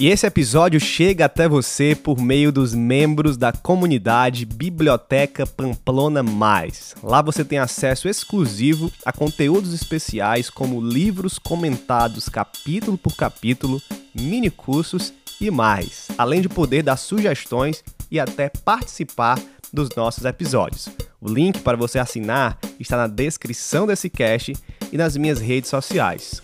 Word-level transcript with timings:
E 0.00 0.08
esse 0.08 0.26
episódio 0.26 0.80
chega 0.80 1.26
até 1.26 1.46
você 1.46 1.94
por 1.94 2.18
meio 2.18 2.50
dos 2.50 2.72
membros 2.74 3.36
da 3.36 3.52
comunidade 3.52 4.46
Biblioteca 4.46 5.46
Pamplona 5.46 6.22
Mais. 6.22 6.94
Lá 7.02 7.20
você 7.20 7.44
tem 7.44 7.58
acesso 7.58 8.08
exclusivo 8.08 8.90
a 9.04 9.12
conteúdos 9.12 9.74
especiais 9.74 10.48
como 10.48 10.80
livros 10.80 11.38
comentados 11.38 12.30
capítulo 12.30 12.96
por 12.96 13.14
capítulo, 13.14 13.78
mini 14.14 14.48
cursos 14.48 15.12
e 15.38 15.50
mais, 15.50 16.08
além 16.16 16.40
de 16.40 16.48
poder 16.48 16.82
dar 16.82 16.96
sugestões 16.96 17.84
e 18.10 18.18
até 18.18 18.48
participar 18.48 19.38
dos 19.70 19.90
nossos 19.94 20.24
episódios. 20.24 20.88
O 21.20 21.28
link 21.28 21.58
para 21.58 21.76
você 21.76 21.98
assinar 21.98 22.58
está 22.78 22.96
na 22.96 23.06
descrição 23.06 23.86
desse 23.86 24.08
cast 24.08 24.54
e 24.90 24.96
nas 24.96 25.14
minhas 25.14 25.40
redes 25.40 25.68
sociais, 25.68 26.40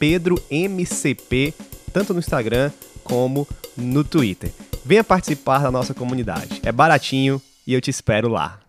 PedroMCP 0.00 1.54
tanto 1.92 2.12
no 2.14 2.18
Instagram 2.18 2.70
como 3.04 3.46
no 3.76 4.02
Twitter. 4.02 4.50
Venha 4.84 5.04
participar 5.04 5.58
da 5.62 5.70
nossa 5.70 5.94
comunidade. 5.94 6.60
É 6.64 6.72
baratinho 6.72 7.40
e 7.66 7.74
eu 7.74 7.80
te 7.80 7.90
espero 7.90 8.28
lá. 8.28 8.60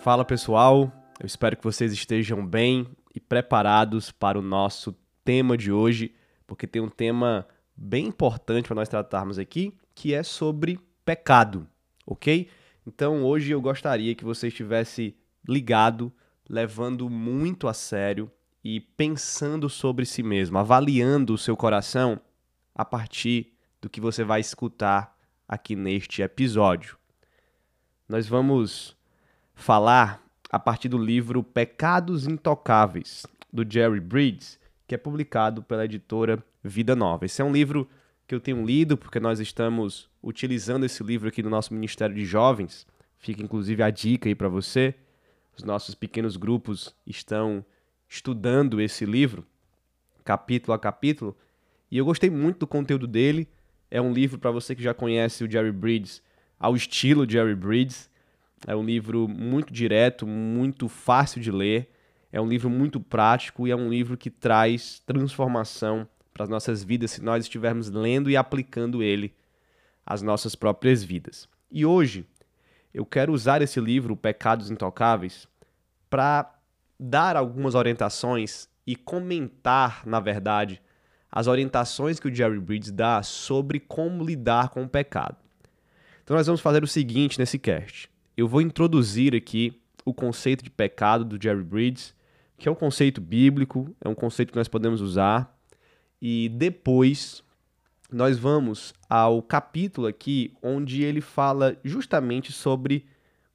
Fala 0.00 0.24
pessoal, 0.24 0.90
eu 1.20 1.26
espero 1.26 1.56
que 1.56 1.62
vocês 1.62 1.92
estejam 1.92 2.44
bem 2.44 2.86
e 3.14 3.20
preparados 3.20 4.10
para 4.10 4.38
o 4.38 4.42
nosso 4.42 4.96
tema 5.22 5.58
de 5.58 5.70
hoje, 5.70 6.14
porque 6.46 6.66
tem 6.66 6.80
um 6.80 6.88
tema 6.88 7.46
bem 7.76 8.06
importante 8.06 8.66
para 8.66 8.76
nós 8.76 8.88
tratarmos 8.88 9.38
aqui, 9.38 9.74
que 9.94 10.14
é 10.14 10.22
sobre 10.22 10.80
pecado, 11.04 11.68
ok? 12.06 12.48
Então 12.86 13.22
hoje 13.22 13.50
eu 13.50 13.60
gostaria 13.60 14.14
que 14.14 14.24
você 14.24 14.48
estivesse 14.48 15.14
ligado, 15.48 16.12
levando 16.48 17.08
muito 17.08 17.68
a 17.68 17.74
sério 17.74 18.30
e 18.62 18.80
pensando 18.80 19.68
sobre 19.68 20.04
si 20.04 20.22
mesmo, 20.22 20.58
avaliando 20.58 21.34
o 21.34 21.38
seu 21.38 21.56
coração 21.56 22.20
a 22.74 22.84
partir 22.84 23.52
do 23.80 23.88
que 23.88 24.00
você 24.00 24.22
vai 24.22 24.40
escutar 24.40 25.16
aqui 25.48 25.74
neste 25.74 26.22
episódio. 26.22 26.96
Nós 28.08 28.26
vamos 28.26 28.96
falar 29.54 30.22
a 30.50 30.58
partir 30.58 30.88
do 30.88 30.98
livro 30.98 31.42
Pecados 31.42 32.26
Intocáveis, 32.26 33.24
do 33.52 33.64
Jerry 33.68 34.00
Bridges, 34.00 34.58
que 34.86 34.94
é 34.94 34.98
publicado 34.98 35.62
pela 35.62 35.84
editora 35.84 36.44
Vida 36.62 36.96
Nova. 36.96 37.24
Esse 37.24 37.40
é 37.40 37.44
um 37.44 37.52
livro 37.52 37.88
que 38.26 38.34
eu 38.34 38.40
tenho 38.40 38.64
lido 38.64 38.96
porque 38.96 39.20
nós 39.20 39.40
estamos 39.40 40.08
utilizando 40.22 40.84
esse 40.84 41.02
livro 41.02 41.28
aqui 41.28 41.42
no 41.42 41.50
nosso 41.50 41.72
Ministério 41.72 42.14
de 42.14 42.24
Jovens. 42.24 42.86
Fica 43.18 43.42
inclusive 43.42 43.82
a 43.82 43.90
dica 43.90 44.28
aí 44.28 44.34
para 44.34 44.48
você. 44.48 44.94
Os 45.56 45.62
nossos 45.64 45.94
pequenos 45.94 46.36
grupos 46.36 46.94
estão 47.06 47.64
estudando 48.08 48.80
esse 48.80 49.04
livro, 49.04 49.46
capítulo 50.24 50.72
a 50.74 50.78
capítulo, 50.78 51.36
e 51.90 51.98
eu 51.98 52.04
gostei 52.04 52.30
muito 52.30 52.60
do 52.60 52.66
conteúdo 52.66 53.06
dele. 53.06 53.48
É 53.90 54.00
um 54.00 54.12
livro 54.12 54.38
para 54.38 54.50
você 54.50 54.74
que 54.74 54.82
já 54.82 54.94
conhece 54.94 55.42
o 55.42 55.50
Jerry 55.50 55.72
Bridges, 55.72 56.22
ao 56.58 56.76
estilo 56.76 57.28
Jerry 57.28 57.54
Bridges. 57.54 58.08
É 58.66 58.76
um 58.76 58.84
livro 58.84 59.26
muito 59.26 59.72
direto, 59.72 60.26
muito 60.26 60.88
fácil 60.88 61.40
de 61.40 61.50
ler. 61.50 61.90
É 62.32 62.40
um 62.40 62.46
livro 62.46 62.70
muito 62.70 63.00
prático 63.00 63.66
e 63.66 63.70
é 63.70 63.76
um 63.76 63.88
livro 63.88 64.16
que 64.16 64.30
traz 64.30 65.00
transformação 65.04 66.06
para 66.32 66.44
as 66.44 66.48
nossas 66.48 66.84
vidas 66.84 67.10
se 67.10 67.22
nós 67.22 67.44
estivermos 67.44 67.90
lendo 67.90 68.30
e 68.30 68.36
aplicando 68.36 69.02
ele 69.02 69.34
às 70.06 70.22
nossas 70.22 70.54
próprias 70.54 71.02
vidas. 71.02 71.48
E 71.70 71.84
hoje 71.84 72.24
eu 72.92 73.06
quero 73.06 73.32
usar 73.32 73.62
esse 73.62 73.80
livro, 73.80 74.16
Pecados 74.16 74.70
Intocáveis, 74.70 75.48
para 76.08 76.52
dar 76.98 77.36
algumas 77.36 77.74
orientações 77.74 78.68
e 78.86 78.96
comentar, 78.96 80.06
na 80.06 80.20
verdade, 80.20 80.82
as 81.30 81.46
orientações 81.46 82.18
que 82.18 82.28
o 82.28 82.34
Jerry 82.34 82.58
Bridges 82.58 82.90
dá 82.90 83.22
sobre 83.22 83.78
como 83.78 84.24
lidar 84.24 84.70
com 84.70 84.82
o 84.82 84.88
pecado. 84.88 85.36
Então 86.24 86.36
nós 86.36 86.46
vamos 86.46 86.60
fazer 86.60 86.82
o 86.82 86.88
seguinte 86.88 87.38
nesse 87.38 87.58
cast. 87.58 88.10
Eu 88.36 88.48
vou 88.48 88.60
introduzir 88.60 89.34
aqui 89.34 89.80
o 90.04 90.12
conceito 90.12 90.64
de 90.64 90.70
pecado 90.70 91.24
do 91.24 91.40
Jerry 91.40 91.62
Bridges, 91.62 92.14
que 92.58 92.68
é 92.68 92.72
um 92.72 92.74
conceito 92.74 93.20
bíblico, 93.20 93.94
é 94.00 94.08
um 94.08 94.14
conceito 94.14 94.50
que 94.50 94.58
nós 94.58 94.68
podemos 94.68 95.00
usar, 95.00 95.56
e 96.20 96.48
depois 96.48 97.42
nós 98.12 98.38
vamos 98.38 98.94
ao 99.08 99.42
capítulo 99.42 100.06
aqui 100.06 100.54
onde 100.62 101.02
ele 101.02 101.20
fala 101.20 101.76
justamente 101.84 102.52
sobre 102.52 103.06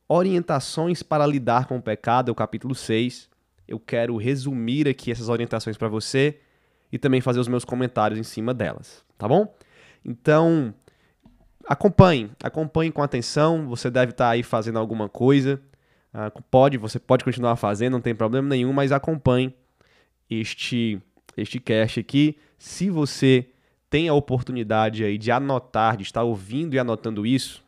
orientações 0.08 1.02
para 1.02 1.26
lidar 1.26 1.66
com 1.66 1.78
o 1.78 1.82
pecado, 1.82 2.30
é 2.30 2.32
o 2.32 2.36
capítulo 2.36 2.76
6. 2.76 3.30
Eu 3.68 3.80
quero 3.80 4.16
resumir 4.18 4.88
aqui 4.88 5.12
essas 5.12 5.30
orientações 5.30 5.78
para 5.78 5.88
você 5.88 6.40
e 6.92 7.00
também 7.00 7.22
fazer 7.22 7.40
os 7.40 7.48
meus 7.48 7.66
comentários 7.66 8.20
em 8.20 8.24
cima 8.24 8.54
delas, 8.54 9.04
tá 9.18 9.28
bom? 9.28 9.54
Então, 10.04 10.74
acompanhe, 11.68 12.32
acompanhe 12.44 12.92
com 12.92 13.02
atenção. 13.02 13.68
Você 13.68 13.90
deve 13.90 14.12
estar 14.12 14.26
tá 14.26 14.32
aí 14.32 14.44
fazendo 14.44 14.78
alguma 14.78 15.10
coisa. 15.10 15.60
Uh, 16.14 16.42
pode, 16.50 16.78
você 16.78 17.00
pode 17.00 17.24
continuar 17.24 17.56
fazendo, 17.56 17.94
não 17.94 18.02
tem 18.02 18.16
problema 18.16 18.48
nenhum, 18.48 18.72
mas 18.72 18.92
acompanhe 18.92 19.54
este 20.30 21.02
este 21.38 21.60
cast 21.60 22.00
aqui. 22.00 22.38
Se 22.58 22.90
você 22.90 23.50
tem 23.96 24.10
a 24.10 24.14
oportunidade 24.14 25.06
aí 25.06 25.18
de 25.18 25.32
anotar, 25.32 25.96
de 25.96 26.04
estar 26.04 26.22
ouvindo 26.22 26.74
e 26.74 26.80
anotando 26.80 27.26
isso, 27.26 27.64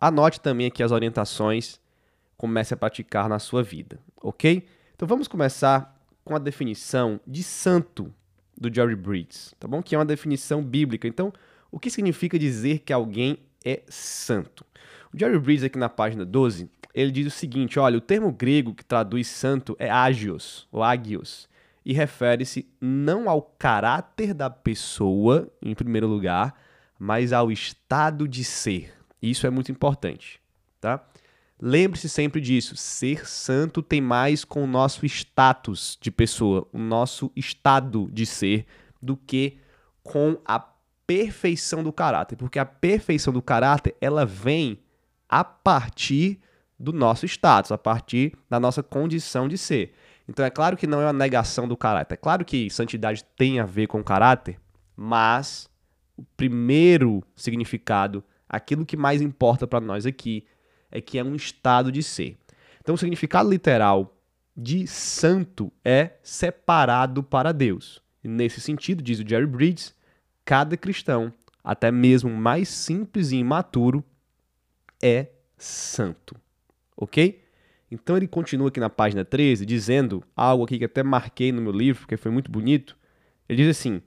anote 0.00 0.40
também 0.40 0.68
aqui 0.68 0.82
as 0.82 0.90
orientações, 0.90 1.78
comece 2.34 2.72
a 2.72 2.78
praticar 2.78 3.28
na 3.28 3.38
sua 3.38 3.62
vida, 3.62 4.00
ok? 4.22 4.66
Então 4.94 5.06
vamos 5.06 5.28
começar 5.28 6.02
com 6.24 6.34
a 6.34 6.38
definição 6.38 7.20
de 7.26 7.42
santo 7.42 8.10
do 8.56 8.74
Jerry 8.74 8.96
Bridges, 8.96 9.54
tá 9.60 9.68
bom? 9.68 9.82
Que 9.82 9.94
é 9.94 9.98
uma 9.98 10.06
definição 10.06 10.64
bíblica. 10.64 11.06
Então, 11.06 11.30
o 11.70 11.78
que 11.78 11.90
significa 11.90 12.38
dizer 12.38 12.78
que 12.78 12.90
alguém 12.90 13.36
é 13.62 13.82
santo? 13.86 14.64
O 15.12 15.18
Jerry 15.18 15.38
Bridges 15.38 15.64
aqui 15.64 15.78
na 15.78 15.90
página 15.90 16.24
12, 16.24 16.70
ele 16.94 17.10
diz 17.10 17.26
o 17.26 17.30
seguinte, 17.30 17.78
olha, 17.78 17.98
o 17.98 18.00
termo 18.00 18.32
grego 18.32 18.72
que 18.72 18.82
traduz 18.82 19.28
santo 19.28 19.76
é 19.78 19.90
agios, 19.90 20.66
ou 20.72 20.82
agios, 20.82 21.46
e 21.84 21.92
refere-se 21.92 22.68
não 22.80 23.28
ao 23.28 23.42
caráter 23.42 24.34
da 24.34 24.50
pessoa, 24.50 25.50
em 25.62 25.74
primeiro 25.74 26.06
lugar, 26.06 26.54
mas 26.98 27.32
ao 27.32 27.50
estado 27.50 28.26
de 28.26 28.44
ser. 28.44 28.92
Isso 29.22 29.46
é 29.46 29.50
muito 29.50 29.72
importante, 29.72 30.40
tá? 30.80 31.04
Lembre-se 31.60 32.08
sempre 32.08 32.40
disso. 32.40 32.76
Ser 32.76 33.26
santo 33.26 33.82
tem 33.82 34.00
mais 34.00 34.44
com 34.44 34.62
o 34.62 34.66
nosso 34.66 35.04
status 35.06 35.98
de 36.00 36.10
pessoa, 36.10 36.68
o 36.72 36.78
nosso 36.78 37.32
estado 37.34 38.08
de 38.12 38.24
ser, 38.24 38.66
do 39.02 39.16
que 39.16 39.58
com 40.02 40.38
a 40.44 40.60
perfeição 41.06 41.82
do 41.82 41.92
caráter, 41.92 42.36
porque 42.36 42.58
a 42.58 42.66
perfeição 42.66 43.32
do 43.32 43.42
caráter 43.42 43.96
ela 44.00 44.24
vem 44.24 44.78
a 45.28 45.42
partir 45.42 46.40
do 46.78 46.92
nosso 46.92 47.26
status, 47.26 47.72
a 47.72 47.78
partir 47.78 48.34
da 48.48 48.60
nossa 48.60 48.82
condição 48.82 49.48
de 49.48 49.58
ser. 49.58 49.94
Então 50.28 50.44
é 50.44 50.50
claro 50.50 50.76
que 50.76 50.86
não 50.86 51.00
é 51.00 51.06
uma 51.06 51.12
negação 51.12 51.66
do 51.66 51.76
caráter. 51.76 52.14
É 52.14 52.16
claro 52.16 52.44
que 52.44 52.68
santidade 52.68 53.24
tem 53.36 53.58
a 53.58 53.64
ver 53.64 53.86
com 53.86 54.04
caráter, 54.04 54.60
mas 54.94 55.70
o 56.16 56.22
primeiro 56.36 57.24
significado, 57.34 58.22
aquilo 58.48 58.84
que 58.84 58.96
mais 58.96 59.22
importa 59.22 59.66
para 59.66 59.80
nós 59.80 60.04
aqui, 60.04 60.44
é 60.90 61.00
que 61.00 61.18
é 61.18 61.24
um 61.24 61.34
estado 61.34 61.90
de 61.90 62.02
ser. 62.02 62.36
Então 62.80 62.94
o 62.94 62.98
significado 62.98 63.48
literal 63.48 64.14
de 64.56 64.86
santo 64.86 65.72
é 65.84 66.12
separado 66.22 67.22
para 67.22 67.52
Deus. 67.52 68.02
E 68.22 68.28
nesse 68.28 68.60
sentido, 68.60 69.02
diz 69.02 69.20
o 69.20 69.26
Jerry 69.26 69.46
Bridges, 69.46 69.94
cada 70.44 70.76
cristão, 70.76 71.32
até 71.62 71.90
mesmo 71.90 72.30
mais 72.30 72.68
simples 72.68 73.30
e 73.30 73.36
imaturo, 73.36 74.04
é 75.00 75.28
santo. 75.56 76.34
Ok? 76.96 77.44
Então 77.90 78.16
ele 78.16 78.28
continua 78.28 78.68
aqui 78.68 78.80
na 78.80 78.90
página 78.90 79.24
13 79.24 79.64
dizendo 79.64 80.22
algo 80.36 80.64
aqui 80.64 80.78
que 80.78 80.84
até 80.84 81.02
marquei 81.02 81.52
no 81.52 81.62
meu 81.62 81.72
livro, 81.72 82.00
porque 82.00 82.16
foi 82.16 82.30
muito 82.30 82.50
bonito. 82.50 82.96
Ele 83.48 83.62
diz 83.62 83.76
assim: 83.76 84.02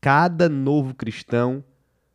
Cada 0.00 0.48
novo 0.48 0.94
cristão 0.94 1.64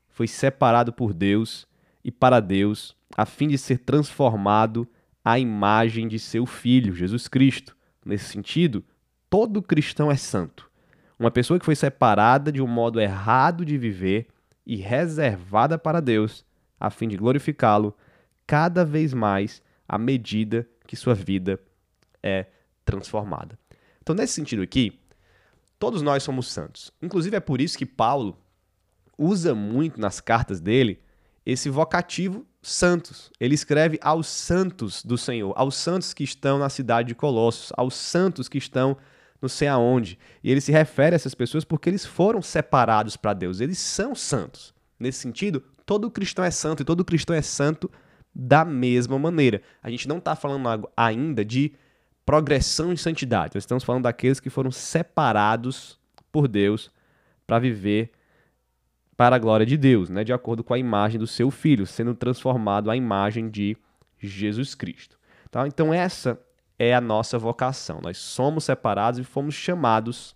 foi 0.08 0.28
separado 0.28 0.94
por 0.94 1.14
Deus 1.14 1.68
e 2.04 2.12
para 2.12 2.40
Deus, 2.40 2.96
a 3.16 3.26
fim 3.26 3.48
de 3.48 3.58
ser 3.58 3.80
transformado 3.80 4.88
à 5.24 5.40
imagem 5.40 6.08
de 6.08 6.20
seu 6.20 6.46
filho, 6.46 6.94
Jesus 6.94 7.28
Cristo. 7.28 7.76
Nesse 8.06 8.26
sentido, 8.26 8.84
todo 9.30 9.62
cristão 9.62 10.12
é 10.12 10.16
santo. 10.16 10.70
Uma 11.18 11.32
pessoa 11.32 11.60
que 11.60 11.66
foi 11.66 11.76
separada 11.76 12.52
de 12.52 12.62
um 12.62 12.68
modo 12.68 13.00
errado 13.00 13.66
de 13.66 13.78
viver 13.78 14.28
e 14.66 14.78
reservada 14.78 15.78
para 15.78 16.00
Deus, 16.00 16.46
a 16.80 16.90
fim 16.90 17.08
de 17.08 17.18
glorificá-lo 17.18 17.96
cada 18.48 18.86
vez 18.86 19.14
mais 19.14 19.62
à 19.88 19.98
medida 19.98 20.68
que 20.90 20.96
sua 20.96 21.14
vida 21.14 21.60
é 22.24 22.48
transformada. 22.84 23.60
Então, 24.02 24.16
nesse 24.16 24.34
sentido 24.34 24.64
aqui, 24.64 25.00
todos 25.78 26.02
nós 26.02 26.24
somos 26.24 26.52
santos. 26.52 26.92
Inclusive, 27.00 27.38
é 27.38 27.40
por 27.40 27.62
isso 27.62 27.78
que 27.78 27.86
Paulo 27.86 28.36
usa 29.16 29.54
muito 29.54 30.02
nas 30.02 30.20
cartas 30.20 30.60
dele 30.60 31.00
esse 31.46 31.70
vocativo 31.70 32.44
santos. 32.60 33.30
Ele 33.40 33.54
escreve 33.54 34.00
aos 34.02 34.26
santos 34.26 35.06
do 35.06 35.16
Senhor, 35.16 35.54
aos 35.56 35.76
santos 35.76 36.12
que 36.12 36.24
estão 36.24 36.58
na 36.58 36.70
cidade 36.70 37.10
de 37.10 37.16
Colossos, 37.16 37.72
aos 37.78 37.94
santos 37.94 38.50
que 38.50 38.58
estão 38.58 38.98
não 39.40 39.48
sei 39.48 39.68
aonde. 39.68 40.18
E 40.44 40.50
ele 40.50 40.60
se 40.60 40.72
refere 40.72 41.14
a 41.14 41.18
essas 41.18 41.36
pessoas 41.36 41.64
porque 41.64 41.88
eles 41.88 42.04
foram 42.04 42.42
separados 42.42 43.16
para 43.16 43.36
Deus. 43.36 43.60
Eles 43.60 43.78
são 43.78 44.16
santos. 44.16 44.74
Nesse 45.00 45.20
sentido, 45.20 45.64
todo 45.86 46.10
cristão 46.10 46.44
é 46.44 46.50
santo 46.50 46.82
e 46.82 46.86
todo 46.86 47.06
cristão 47.06 47.36
é 47.36 47.44
santo 47.44 47.92
da 48.40 48.64
mesma 48.64 49.20
maneira. 49.20 49.62
A 49.84 49.90
gente 49.90 50.08
não 50.08 50.18
está 50.18 50.36
falando 50.36 50.90
ainda 50.96 51.44
de 51.44 51.74
progressão 52.26 52.94
em 52.94 52.96
santidade. 52.96 53.56
Nós 53.56 53.64
estamos 53.64 53.84
falando 53.84 54.04
daqueles 54.04 54.40
que 54.40 54.50
foram 54.50 54.72
separados 54.72 56.00
por 56.32 56.48
Deus 56.48 56.92
para 57.46 57.60
viver 57.60 58.12
para 59.18 59.36
a 59.36 59.40
glória 59.40 59.66
de 59.66 59.76
Deus, 59.76 60.10
né? 60.10 60.24
de 60.24 60.32
acordo 60.32 60.64
com 60.64 60.74
a 60.74 60.80
imagem 60.80 61.20
do 61.20 61.28
seu 61.28 61.52
filho, 61.52 61.86
sendo 61.86 62.16
transformado 62.16 62.90
à 62.90 62.96
imagem 62.96 63.50
de 63.50 63.76
Jesus 64.18 64.74
Cristo. 64.74 65.20
Tá? 65.52 65.68
Então, 65.68 65.94
essa 65.94 66.40
é 66.78 66.96
a 66.96 67.02
nossa 67.02 67.38
vocação. 67.38 68.00
Nós 68.02 68.18
somos 68.18 68.64
separados 68.64 69.20
e 69.20 69.24
fomos 69.26 69.56
chamados 69.56 70.34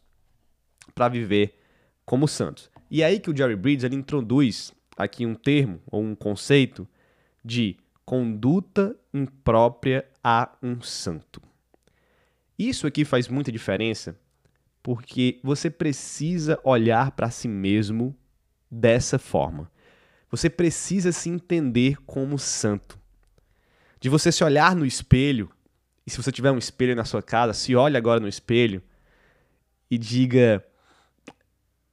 para 0.94 1.08
viver 1.08 1.58
como 2.06 2.28
santos. 2.28 2.70
E 2.92 3.02
é 3.02 3.06
aí 3.06 3.20
que 3.20 3.32
o 3.32 3.38
Jerry 3.38 3.56
Bridges 3.56 3.86
ele 3.86 3.96
introduz 3.96 4.74
aqui 4.98 5.26
um 5.26 5.34
termo 5.34 5.82
ou 5.88 6.04
um 6.04 6.14
conceito 6.14 6.86
de 7.44 7.78
conduta 8.06 8.96
imprópria 9.14 10.06
a 10.24 10.56
um 10.62 10.82
santo. 10.82 11.42
Isso 12.58 12.86
aqui 12.86 13.04
faz 13.04 13.28
muita 13.28 13.52
diferença 13.52 14.18
porque 14.82 15.40
você 15.42 15.70
precisa 15.70 16.60
olhar 16.64 17.12
para 17.12 17.32
si 17.32 17.48
mesmo 17.48 18.16
dessa 18.70 19.18
forma. 19.18 19.72
Você 20.30 20.50
precisa 20.50 21.12
se 21.12 21.30
entender 21.30 21.98
como 22.06 22.38
santo. 22.38 23.00
De 24.00 24.10
você 24.10 24.32
se 24.32 24.44
olhar 24.44 24.76
no 24.76 24.86
espelho, 24.86 25.50
e 26.06 26.12
se 26.12 26.18
você 26.18 26.32
tiver 26.32 26.52
um 26.52 26.58
espelho 26.58 26.96
na 26.96 27.06
sua 27.06 27.22
casa, 27.22 27.54
se 27.54 27.76
olhe 27.76 27.96
agora 27.96 28.20
no 28.20 28.28
espelho 28.28 28.84
e 29.90 29.98
diga 29.98 30.66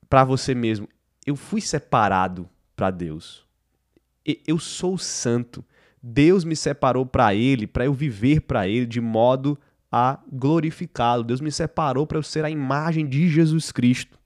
para 0.08 0.24
você 0.24 0.54
mesmo: 0.54 0.88
eu 1.24 1.36
fui 1.36 1.60
separado 1.60 2.48
para 2.74 2.90
Deus. 2.90 3.46
Eu 4.24 4.58
sou 4.58 4.98
santo. 4.98 5.64
Deus 6.02 6.44
me 6.44 6.56
separou 6.56 7.04
para 7.04 7.34
ele, 7.34 7.66
para 7.66 7.84
eu 7.84 7.92
viver 7.92 8.40
para 8.42 8.66
ele 8.66 8.86
de 8.86 9.00
modo 9.00 9.58
a 9.92 10.18
glorificá-lo. 10.32 11.24
Deus 11.24 11.40
me 11.40 11.52
separou 11.52 12.06
para 12.06 12.18
eu 12.18 12.22
ser 12.22 12.44
a 12.44 12.50
imagem 12.50 13.06
de 13.06 13.28
Jesus 13.28 13.70
Cristo. 13.70 14.18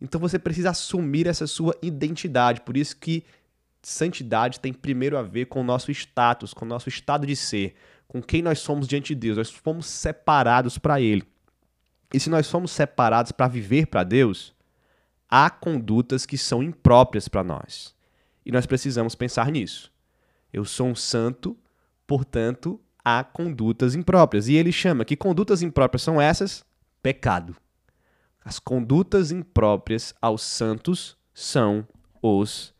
Então 0.00 0.20
você 0.20 0.38
precisa 0.38 0.70
assumir 0.70 1.26
essa 1.26 1.46
sua 1.46 1.76
identidade. 1.82 2.60
Por 2.60 2.76
isso 2.76 2.96
que 2.96 3.24
santidade 3.82 4.60
tem 4.60 4.72
primeiro 4.72 5.16
a 5.16 5.22
ver 5.22 5.46
com 5.46 5.60
o 5.60 5.64
nosso 5.64 5.90
status, 5.90 6.52
com 6.52 6.64
o 6.64 6.68
nosso 6.68 6.88
estado 6.88 7.26
de 7.26 7.36
ser, 7.36 7.74
com 8.08 8.22
quem 8.22 8.42
nós 8.42 8.58
somos 8.58 8.86
diante 8.86 9.14
de 9.14 9.20
Deus. 9.20 9.36
Nós 9.36 9.50
fomos 9.50 9.86
separados 9.86 10.78
para 10.78 11.00
Ele. 11.00 11.24
E 12.12 12.20
se 12.20 12.30
nós 12.30 12.46
somos 12.46 12.70
separados 12.70 13.32
para 13.32 13.48
viver 13.48 13.86
para 13.86 14.04
Deus, 14.04 14.54
há 15.28 15.50
condutas 15.50 16.24
que 16.24 16.38
são 16.38 16.62
impróprias 16.62 17.28
para 17.28 17.42
nós. 17.42 17.94
E 18.44 18.52
nós 18.52 18.64
precisamos 18.64 19.14
pensar 19.14 19.50
nisso. 19.50 19.90
Eu 20.56 20.64
sou 20.64 20.86
um 20.86 20.94
santo, 20.94 21.54
portanto, 22.06 22.80
há 23.04 23.22
condutas 23.22 23.94
impróprias. 23.94 24.48
E 24.48 24.54
ele 24.54 24.72
chama 24.72 25.04
que 25.04 25.14
condutas 25.14 25.60
impróprias 25.60 26.00
são 26.00 26.18
essas? 26.18 26.64
Pecado. 27.02 27.54
As 28.42 28.58
condutas 28.58 29.30
impróprias 29.30 30.14
aos 30.18 30.40
santos 30.40 31.14
são 31.34 31.86
os 32.22 32.72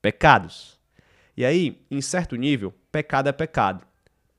pecados. 0.00 0.78
E 1.36 1.44
aí, 1.44 1.84
em 1.90 2.00
certo 2.00 2.36
nível, 2.36 2.72
pecado 2.92 3.28
é 3.28 3.32
pecado. 3.32 3.84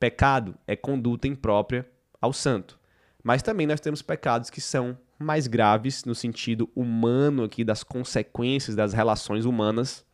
Pecado 0.00 0.54
é 0.66 0.74
conduta 0.74 1.28
imprópria 1.28 1.86
ao 2.22 2.32
santo. 2.32 2.80
Mas 3.22 3.42
também 3.42 3.66
nós 3.66 3.80
temos 3.80 4.00
pecados 4.00 4.48
que 4.48 4.62
são 4.62 4.96
mais 5.18 5.46
graves 5.46 6.06
no 6.06 6.14
sentido 6.14 6.70
humano 6.74 7.44
aqui 7.44 7.64
das 7.64 7.84
consequências 7.84 8.74
das 8.74 8.94
relações 8.94 9.44
humanas 9.44 10.06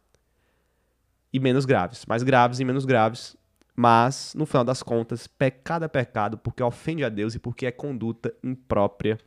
e 1.39 1.41
menos 1.41 1.65
graves, 1.65 2.05
mais 2.07 2.23
graves 2.23 2.61
e 2.61 2.65
menos 2.65 2.85
graves, 2.85 3.37
mas 3.75 4.35
no 4.37 4.45
final 4.45 4.65
das 4.65 4.83
contas, 4.83 5.27
pecado 5.27 5.85
é 5.85 5.89
pecado 5.89 6.37
porque 6.37 6.63
ofende 6.63 7.05
a 7.05 7.09
Deus 7.09 7.35
e 7.35 7.39
porque 7.39 7.67
é 7.67 7.71
conduta 7.71 8.35
imprópria 8.43 9.19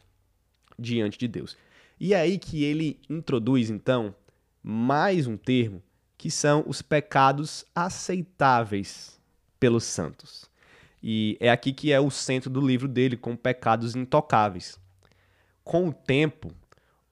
diante 0.77 1.17
de 1.17 1.27
Deus. 1.27 1.57
E 1.99 2.13
é 2.13 2.19
aí 2.19 2.37
que 2.37 2.63
ele 2.63 2.99
introduz 3.09 3.69
então 3.69 4.13
mais 4.61 5.27
um 5.27 5.37
termo 5.37 5.81
que 6.17 6.29
são 6.29 6.63
os 6.67 6.81
pecados 6.81 7.65
aceitáveis 7.73 9.19
pelos 9.59 9.83
santos. 9.83 10.49
E 11.01 11.35
é 11.39 11.49
aqui 11.49 11.73
que 11.73 11.91
é 11.91 11.99
o 11.99 12.11
centro 12.11 12.49
do 12.49 12.61
livro 12.61 12.87
dele, 12.87 13.17
com 13.17 13.35
pecados 13.35 13.95
intocáveis 13.95 14.79
com 15.63 15.87
o 15.87 15.93
tempo, 15.93 16.51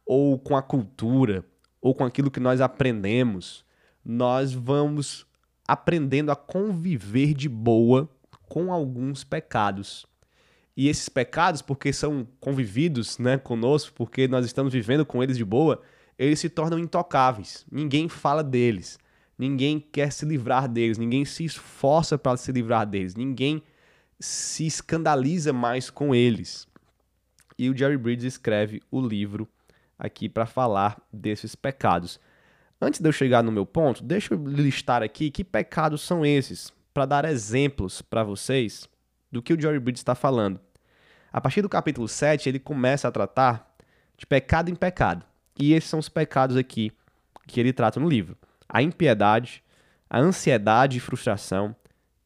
ou 0.05 0.37
com 0.37 0.55
a 0.55 0.61
cultura, 0.61 1.45
ou 1.81 1.93
com 1.93 2.03
aquilo 2.03 2.31
que 2.31 2.39
nós 2.39 2.61
aprendemos, 2.61 3.63
nós 4.03 4.53
vamos 4.53 5.25
aprendendo 5.67 6.31
a 6.31 6.35
conviver 6.35 7.33
de 7.33 7.47
boa 7.47 8.09
com 8.47 8.71
alguns 8.73 9.23
pecados. 9.23 10.05
E 10.75 10.87
esses 10.87 11.09
pecados, 11.09 11.61
porque 11.61 11.91
são 11.91 12.27
convividos 12.39 13.17
né, 13.17 13.37
conosco, 13.37 13.93
porque 13.93 14.27
nós 14.27 14.45
estamos 14.45 14.73
vivendo 14.73 15.05
com 15.05 15.21
eles 15.21 15.37
de 15.37 15.45
boa, 15.45 15.81
eles 16.17 16.39
se 16.39 16.49
tornam 16.49 16.79
intocáveis. 16.79 17.65
Ninguém 17.71 18.07
fala 18.07 18.43
deles. 18.43 18.97
Ninguém 19.37 19.79
quer 19.79 20.11
se 20.11 20.25
livrar 20.25 20.67
deles. 20.67 20.97
Ninguém 20.97 21.25
se 21.25 21.43
esforça 21.43 22.17
para 22.17 22.37
se 22.37 22.51
livrar 22.51 22.87
deles. 22.87 23.15
Ninguém 23.15 23.61
se 24.19 24.65
escandaliza 24.65 25.53
mais 25.53 25.89
com 25.89 26.15
eles 26.15 26.69
e 27.59 27.69
o 27.69 27.75
Jerry 27.75 27.97
Bridges 27.97 28.23
escreve 28.35 28.81
o 28.89 29.01
livro 29.01 29.45
aqui 29.97 30.29
para 30.29 30.45
falar 30.45 30.97
desses 31.11 31.55
pecados. 31.55 32.17
Antes 32.81 33.01
de 33.01 33.09
eu 33.09 33.11
chegar 33.11 33.43
no 33.43 33.51
meu 33.51 33.65
ponto, 33.65 34.01
deixa 34.01 34.33
eu 34.33 34.47
listar 34.47 35.03
aqui 35.03 35.29
que 35.29 35.43
pecados 35.43 36.01
são 36.01 36.25
esses, 36.25 36.71
para 36.93 37.05
dar 37.05 37.25
exemplos 37.25 38.01
para 38.01 38.23
vocês 38.23 38.87
do 39.29 39.41
que 39.41 39.53
o 39.53 39.59
Jerry 39.59 39.79
Bridges 39.79 39.99
está 39.99 40.15
falando. 40.15 40.59
A 41.31 41.41
partir 41.41 41.61
do 41.61 41.67
capítulo 41.67 42.07
7, 42.07 42.47
ele 42.47 42.57
começa 42.57 43.07
a 43.07 43.11
tratar 43.11 43.75
de 44.17 44.25
pecado 44.25 44.71
em 44.71 44.75
pecado. 44.75 45.25
E 45.59 45.73
esses 45.73 45.89
são 45.89 45.99
os 45.99 46.07
pecados 46.07 46.55
aqui 46.55 46.91
que 47.45 47.59
ele 47.59 47.73
trata 47.73 47.99
no 47.99 48.07
livro: 48.07 48.37
a 48.67 48.81
impiedade, 48.81 49.61
a 50.09 50.19
ansiedade 50.19 50.97
e 50.97 51.01
frustração, 51.01 51.75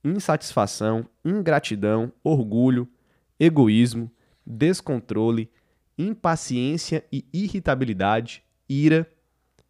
insatisfação, 0.04 1.08
ingratidão, 1.26 2.14
orgulho, 2.24 2.88
egoísmo, 3.40 4.12
descontrole, 4.46 5.50
impaciência 5.98 7.04
e 7.12 7.26
irritabilidade, 7.34 8.44
ira, 8.70 9.10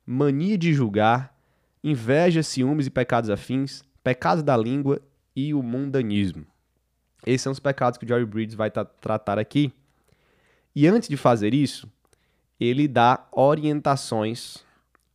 mania 0.06 0.58
de 0.58 0.74
julgar, 0.74 1.36
inveja, 1.84 2.44
ciúmes 2.44 2.88
e 2.88 2.90
pecados 2.90 3.30
afins, 3.30 3.84
pecados 4.04 4.44
da 4.44 4.56
língua 4.56 5.02
e 5.36 5.54
o 5.54 5.62
mundanismo. 5.64 6.46
Esses 7.26 7.42
são 7.42 7.52
os 7.52 7.60
pecados 7.60 7.98
que 7.98 8.06
o 8.06 8.08
Jerry 8.08 8.26
Bridges 8.26 8.56
vai 8.56 8.70
tratar 8.70 9.40
aqui. 9.40 9.74
E 10.76 10.88
antes 10.88 11.08
de 11.08 11.16
fazer 11.16 11.54
isso, 11.54 11.90
ele 12.60 12.88
dá 12.88 13.28
orientações 13.32 14.64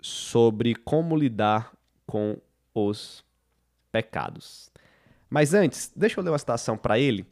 sobre 0.01 0.75
como 0.75 1.17
lidar 1.17 1.73
com 2.07 2.39
os 2.75 3.25
pecados. 3.91 4.71
Mas 5.29 5.53
antes, 5.53 5.93
deixa 5.95 6.19
eu 6.19 6.25
ler 6.25 6.31
uma 6.31 6.39
citação 6.39 6.77
para 6.77 6.99
ele 6.99 7.27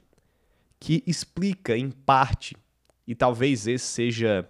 que 0.79 1.03
explica 1.07 1.77
em 1.77 1.91
parte, 1.91 2.55
e 3.07 3.15
talvez 3.15 3.67
esse 3.67 3.87
seja 3.87 4.47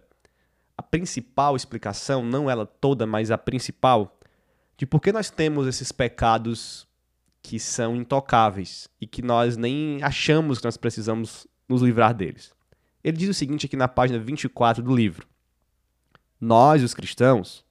a 0.76 0.82
principal 0.82 1.56
explicação, 1.56 2.22
não 2.22 2.50
ela 2.50 2.66
toda, 2.66 3.06
mas 3.06 3.30
a 3.30 3.38
principal, 3.38 4.18
de 4.76 4.84
por 4.84 5.00
que 5.00 5.12
nós 5.12 5.30
temos 5.30 5.66
esses 5.66 5.90
pecados 5.90 6.86
que 7.42 7.58
são 7.58 7.96
intocáveis 7.96 8.88
e 9.00 9.06
que 9.06 9.22
nós 9.22 9.56
nem 9.56 10.02
achamos 10.02 10.58
que 10.58 10.64
nós 10.64 10.76
precisamos 10.76 11.46
nos 11.68 11.80
livrar 11.80 12.12
deles. 12.12 12.52
Ele 13.02 13.16
diz 13.16 13.28
o 13.28 13.34
seguinte 13.34 13.66
aqui 13.66 13.76
na 13.76 13.88
página 13.88 14.18
24 14.18 14.82
do 14.82 14.94
livro: 14.94 15.26
Nós, 16.40 16.82
os 16.82 16.92
cristãos, 16.92 17.64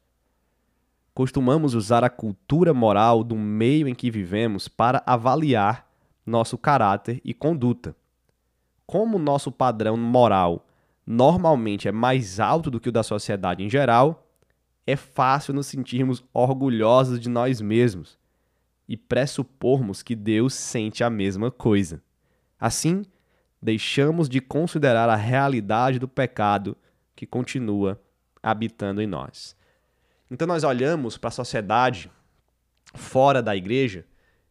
costumamos 1.13 1.73
usar 1.75 2.03
a 2.03 2.09
cultura 2.09 2.73
moral 2.73 3.23
do 3.23 3.35
meio 3.35 3.87
em 3.87 3.93
que 3.93 4.09
vivemos 4.09 4.67
para 4.67 5.03
avaliar 5.05 5.87
nosso 6.25 6.57
caráter 6.57 7.21
e 7.23 7.33
conduta 7.33 7.95
como 8.85 9.19
nosso 9.19 9.51
padrão 9.51 9.97
moral 9.97 10.64
normalmente 11.05 11.87
é 11.87 11.91
mais 11.91 12.39
alto 12.39 12.71
do 12.71 12.79
que 12.79 12.89
o 12.89 12.91
da 12.91 13.03
sociedade 13.03 13.63
em 13.63 13.69
geral, 13.69 14.27
é 14.87 14.95
fácil 14.95 15.53
nos 15.53 15.67
sentirmos 15.67 16.23
orgulhosos 16.33 17.19
de 17.19 17.29
nós 17.29 17.59
mesmos 17.61 18.17
e 18.87 18.95
pressupormos 18.95 20.03
que 20.03 20.15
Deus 20.15 20.53
sente 20.53 21.03
a 21.03 21.09
mesma 21.09 21.49
coisa. 21.49 22.01
Assim, 22.59 23.03
deixamos 23.61 24.29
de 24.29 24.39
considerar 24.39 25.09
a 25.09 25.15
realidade 25.15 25.97
do 25.97 26.07
pecado 26.07 26.77
que 27.15 27.25
continua 27.25 27.99
habitando 28.41 29.01
em 29.01 29.07
nós. 29.07 29.55
Então, 30.29 30.47
nós 30.47 30.63
olhamos 30.63 31.17
para 31.17 31.29
a 31.29 31.31
sociedade 31.31 32.11
fora 32.93 33.41
da 33.41 33.55
igreja 33.55 34.05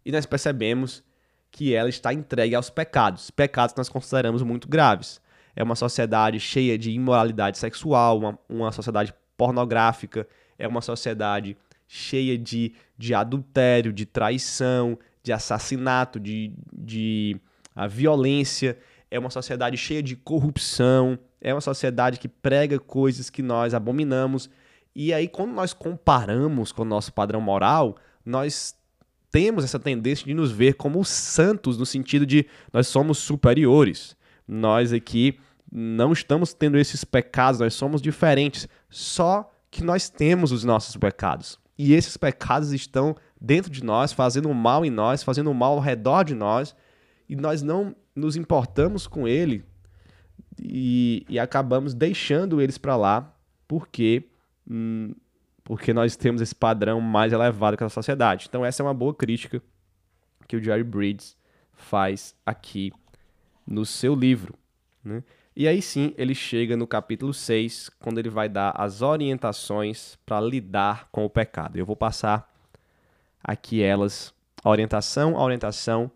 e 0.04 0.10
nós 0.10 0.26
percebemos 0.26 1.02
que 1.50 1.72
ela 1.72 1.88
está 1.88 2.12
entregue 2.12 2.54
aos 2.54 2.70
pecados, 2.70 3.30
pecados 3.30 3.72
que 3.72 3.78
nós 3.78 3.88
consideramos 3.88 4.42
muito 4.42 4.68
graves. 4.68 5.20
É 5.56 5.62
uma 5.62 5.76
sociedade 5.76 6.40
cheia 6.40 6.76
de 6.76 6.90
imoralidade 6.90 7.58
sexual, 7.58 8.18
uma, 8.18 8.38
uma 8.48 8.72
sociedade 8.72 9.14
pornográfica, 9.36 10.26
é 10.58 10.66
uma 10.66 10.80
sociedade 10.80 11.56
cheia 11.86 12.36
de, 12.36 12.72
de 12.98 13.14
adultério, 13.14 13.92
de 13.92 14.06
traição, 14.06 14.98
de 15.22 15.32
assassinato, 15.32 16.18
de, 16.18 16.52
de 16.72 17.36
a 17.74 17.86
violência, 17.86 18.78
é 19.10 19.18
uma 19.18 19.30
sociedade 19.30 19.76
cheia 19.76 20.02
de 20.02 20.16
corrupção, 20.16 21.18
é 21.40 21.54
uma 21.54 21.60
sociedade 21.60 22.18
que 22.18 22.28
prega 22.28 22.78
coisas 22.78 23.30
que 23.30 23.42
nós 23.42 23.74
abominamos. 23.74 24.50
E 24.94 25.12
aí, 25.12 25.28
quando 25.28 25.52
nós 25.52 25.72
comparamos 25.72 26.72
com 26.72 26.82
o 26.82 26.86
nosso 26.86 27.12
padrão 27.12 27.40
moral, 27.40 27.96
nós 28.24 28.74
temos 29.30 29.64
essa 29.64 29.78
tendência 29.78 30.24
de 30.24 30.34
nos 30.34 30.52
ver 30.52 30.74
como 30.74 31.04
santos, 31.04 31.76
no 31.76 31.84
sentido 31.84 32.24
de 32.24 32.46
nós 32.72 32.86
somos 32.86 33.18
superiores. 33.18 34.16
Nós 34.46 34.92
aqui 34.92 35.38
não 35.76 36.12
estamos 36.12 36.54
tendo 36.54 36.78
esses 36.78 37.02
pecados, 37.02 37.58
nós 37.58 37.74
somos 37.74 38.00
diferentes. 38.00 38.68
Só 38.88 39.52
que 39.70 39.82
nós 39.82 40.08
temos 40.08 40.52
os 40.52 40.62
nossos 40.62 40.96
pecados. 40.96 41.58
E 41.76 41.92
esses 41.94 42.16
pecados 42.16 42.72
estão 42.72 43.16
dentro 43.40 43.68
de 43.68 43.82
nós, 43.82 44.12
fazendo 44.12 44.52
mal 44.54 44.84
em 44.84 44.90
nós, 44.90 45.24
fazendo 45.24 45.52
mal 45.52 45.72
ao 45.72 45.80
redor 45.80 46.22
de 46.22 46.34
nós, 46.34 46.76
e 47.28 47.34
nós 47.34 47.60
não 47.60 47.96
nos 48.14 48.36
importamos 48.36 49.08
com 49.08 49.26
ele 49.26 49.64
e, 50.62 51.26
e 51.28 51.38
acabamos 51.38 51.94
deixando 51.94 52.60
eles 52.60 52.78
para 52.78 52.96
lá 52.96 53.34
porque 53.66 54.28
hum, 54.70 55.12
porque 55.64 55.94
nós 55.94 56.14
temos 56.14 56.42
esse 56.42 56.54
padrão 56.54 57.00
mais 57.00 57.32
elevado 57.32 57.76
que 57.76 57.82
a 57.82 57.88
sociedade. 57.88 58.46
Então 58.48 58.64
essa 58.64 58.82
é 58.82 58.84
uma 58.84 58.92
boa 58.92 59.14
crítica 59.14 59.62
que 60.46 60.56
o 60.56 60.62
Jerry 60.62 60.84
Bridges 60.84 61.36
faz 61.72 62.36
aqui 62.44 62.92
no 63.66 63.86
seu 63.86 64.14
livro. 64.14 64.54
Né? 65.02 65.24
E 65.56 65.68
aí 65.68 65.80
sim 65.80 66.12
ele 66.18 66.34
chega 66.34 66.76
no 66.76 66.86
capítulo 66.86 67.32
6, 67.32 67.88
quando 68.00 68.18
ele 68.18 68.28
vai 68.28 68.48
dar 68.48 68.70
as 68.70 69.02
orientações 69.02 70.18
para 70.26 70.40
lidar 70.40 71.08
com 71.12 71.24
o 71.24 71.30
pecado. 71.30 71.76
Eu 71.76 71.86
vou 71.86 71.94
passar 71.94 72.52
aqui 73.42 73.80
elas, 73.80 74.34
orientação, 74.64 75.36
a 75.36 75.42
orientação 75.44 76.10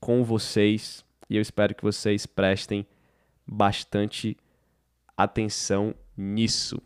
com 0.00 0.24
vocês, 0.24 1.04
e 1.28 1.36
eu 1.36 1.42
espero 1.42 1.74
que 1.74 1.82
vocês 1.82 2.24
prestem 2.24 2.86
bastante 3.46 4.34
atenção 5.14 5.94
nisso. 6.16 6.80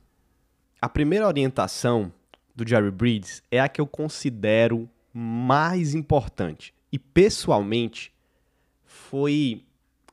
A 0.83 0.89
primeira 0.89 1.29
orientação 1.29 2.13
do 2.57 2.69
Jerry 2.69 2.91
Bridges 2.91 3.41
é 3.51 3.61
a 3.61 3.69
que 3.69 3.81
eu 3.81 3.87
considero 3.87 4.91
mais 5.13 5.95
importante. 5.95 6.75
E 6.91 6.99
pessoalmente 6.99 8.13
foi 8.85 9.65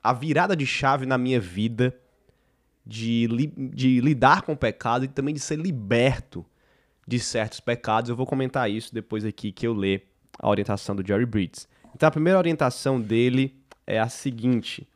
a 0.04 0.14
virada 0.14 0.56
de 0.56 0.66
chave 0.66 1.06
na 1.06 1.18
minha 1.18 1.40
vida 1.40 1.96
de, 2.86 3.28
li 3.28 3.48
de 3.48 4.00
lidar 4.02 4.42
com 4.42 4.54
o 4.54 4.58
pecado 4.58 5.06
e 5.06 5.08
também 5.08 5.34
de 5.34 5.40
ser 5.40 5.60
liberto 5.60 6.46
de 7.08 7.20
certos 7.20 7.60
pecados. 7.60 8.10
Eu 8.10 8.16
vou 8.16 8.26
comentar 8.26 8.70
isso 8.70 8.94
depois 8.94 9.26
aqui 9.26 9.52
que 9.52 9.68
eu 9.68 9.74
ler 9.74 10.08
a 10.40 10.50
orientação 10.50 10.96
do 10.96 11.06
Jerry 11.06 11.26
Bridges. 11.26 11.68
Então 11.96 12.08
a 12.08 12.12
primeira 12.12 12.40
orientação 12.40 13.00
dele 13.00 13.56
é 13.86 14.00
a 14.00 14.10
seguinte: 14.10 14.88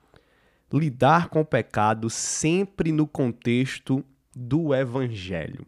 lidar 0.74 1.30
com 1.30 1.42
o 1.42 1.46
pecado 1.46 2.10
sempre 2.10 2.92
no 2.92 3.06
contexto 3.06 4.04
do 4.36 4.74
Evangelho. 4.74 5.66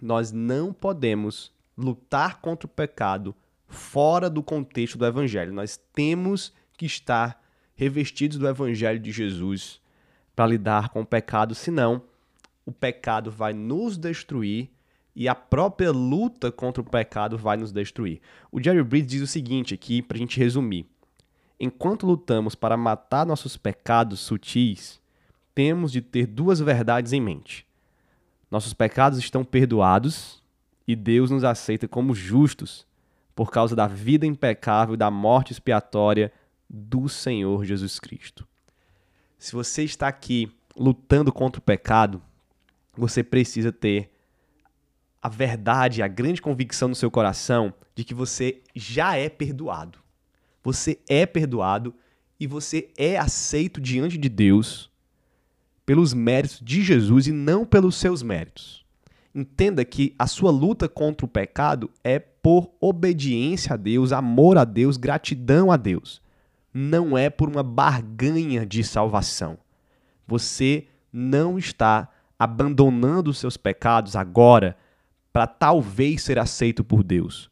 Nós 0.00 0.32
não 0.32 0.72
podemos 0.72 1.52
lutar 1.76 2.40
contra 2.40 2.66
o 2.66 2.70
pecado 2.70 3.34
fora 3.66 4.30
do 4.30 4.42
contexto 4.42 4.96
do 4.96 5.06
Evangelho. 5.06 5.52
Nós 5.52 5.78
temos 5.92 6.52
que 6.76 6.86
estar 6.86 7.42
revestidos 7.74 8.38
do 8.38 8.48
Evangelho 8.48 8.98
de 8.98 9.12
Jesus 9.12 9.80
para 10.34 10.46
lidar 10.46 10.88
com 10.88 11.00
o 11.00 11.06
pecado, 11.06 11.54
senão 11.54 12.02
o 12.66 12.72
pecado 12.72 13.30
vai 13.30 13.52
nos 13.52 13.96
destruir 13.96 14.70
e 15.14 15.28
a 15.28 15.34
própria 15.34 15.92
luta 15.92 16.50
contra 16.50 16.82
o 16.82 16.84
pecado 16.84 17.38
vai 17.38 17.56
nos 17.56 17.70
destruir. 17.70 18.20
O 18.50 18.62
Jerry 18.62 18.82
Bridges 18.82 19.10
diz 19.10 19.22
o 19.22 19.26
seguinte 19.26 19.74
aqui, 19.74 20.02
para 20.02 20.16
a 20.16 20.18
gente 20.18 20.38
resumir. 20.38 20.86
Enquanto 21.58 22.06
lutamos 22.06 22.54
para 22.54 22.76
matar 22.76 23.24
nossos 23.24 23.56
pecados 23.56 24.20
sutis, 24.20 25.00
temos 25.54 25.92
de 25.92 26.00
ter 26.00 26.26
duas 26.26 26.58
verdades 26.58 27.12
em 27.12 27.20
mente. 27.20 27.64
Nossos 28.50 28.74
pecados 28.74 29.18
estão 29.18 29.44
perdoados 29.44 30.42
e 30.86 30.96
Deus 30.96 31.30
nos 31.30 31.44
aceita 31.44 31.86
como 31.86 32.14
justos 32.14 32.86
por 33.34 33.50
causa 33.50 33.74
da 33.74 33.86
vida 33.86 34.26
impecável, 34.26 34.96
da 34.96 35.10
morte 35.10 35.52
expiatória 35.52 36.32
do 36.74 37.08
Senhor 37.08 37.64
Jesus 37.64 38.00
Cristo. 38.00 38.46
Se 39.38 39.52
você 39.52 39.84
está 39.84 40.08
aqui 40.08 40.52
lutando 40.76 41.32
contra 41.32 41.60
o 41.60 41.62
pecado, 41.62 42.20
você 42.96 43.22
precisa 43.22 43.70
ter 43.70 44.10
a 45.22 45.28
verdade, 45.28 46.02
a 46.02 46.08
grande 46.08 46.42
convicção 46.42 46.88
no 46.88 46.94
seu 46.94 47.10
coração 47.10 47.72
de 47.94 48.02
que 48.02 48.12
você 48.12 48.60
já 48.74 49.16
é 49.16 49.28
perdoado. 49.28 50.00
Você 50.62 50.98
é 51.08 51.24
perdoado 51.24 51.94
e 52.40 52.46
você 52.46 52.90
é 52.98 53.16
aceito 53.16 53.80
diante 53.80 54.18
de 54.18 54.28
Deus 54.28 54.90
pelos 55.86 56.12
méritos 56.12 56.60
de 56.60 56.82
Jesus 56.82 57.28
e 57.28 57.32
não 57.32 57.64
pelos 57.64 57.94
seus 57.94 58.22
méritos. 58.22 58.84
Entenda 59.32 59.84
que 59.84 60.14
a 60.18 60.26
sua 60.26 60.50
luta 60.50 60.88
contra 60.88 61.24
o 61.24 61.28
pecado 61.28 61.90
é 62.02 62.18
por 62.18 62.70
obediência 62.80 63.74
a 63.74 63.76
Deus, 63.76 64.12
amor 64.12 64.58
a 64.58 64.64
Deus, 64.64 64.96
gratidão 64.96 65.70
a 65.70 65.76
Deus. 65.76 66.23
Não 66.74 67.16
é 67.16 67.30
por 67.30 67.48
uma 67.48 67.62
barganha 67.62 68.66
de 68.66 68.82
salvação. 68.82 69.56
Você 70.26 70.88
não 71.12 71.56
está 71.56 72.10
abandonando 72.36 73.30
os 73.30 73.38
seus 73.38 73.56
pecados 73.56 74.16
agora 74.16 74.76
para 75.32 75.46
talvez 75.46 76.22
ser 76.22 76.38
aceito 76.38 76.82
por 76.82 77.04
Deus. 77.04 77.48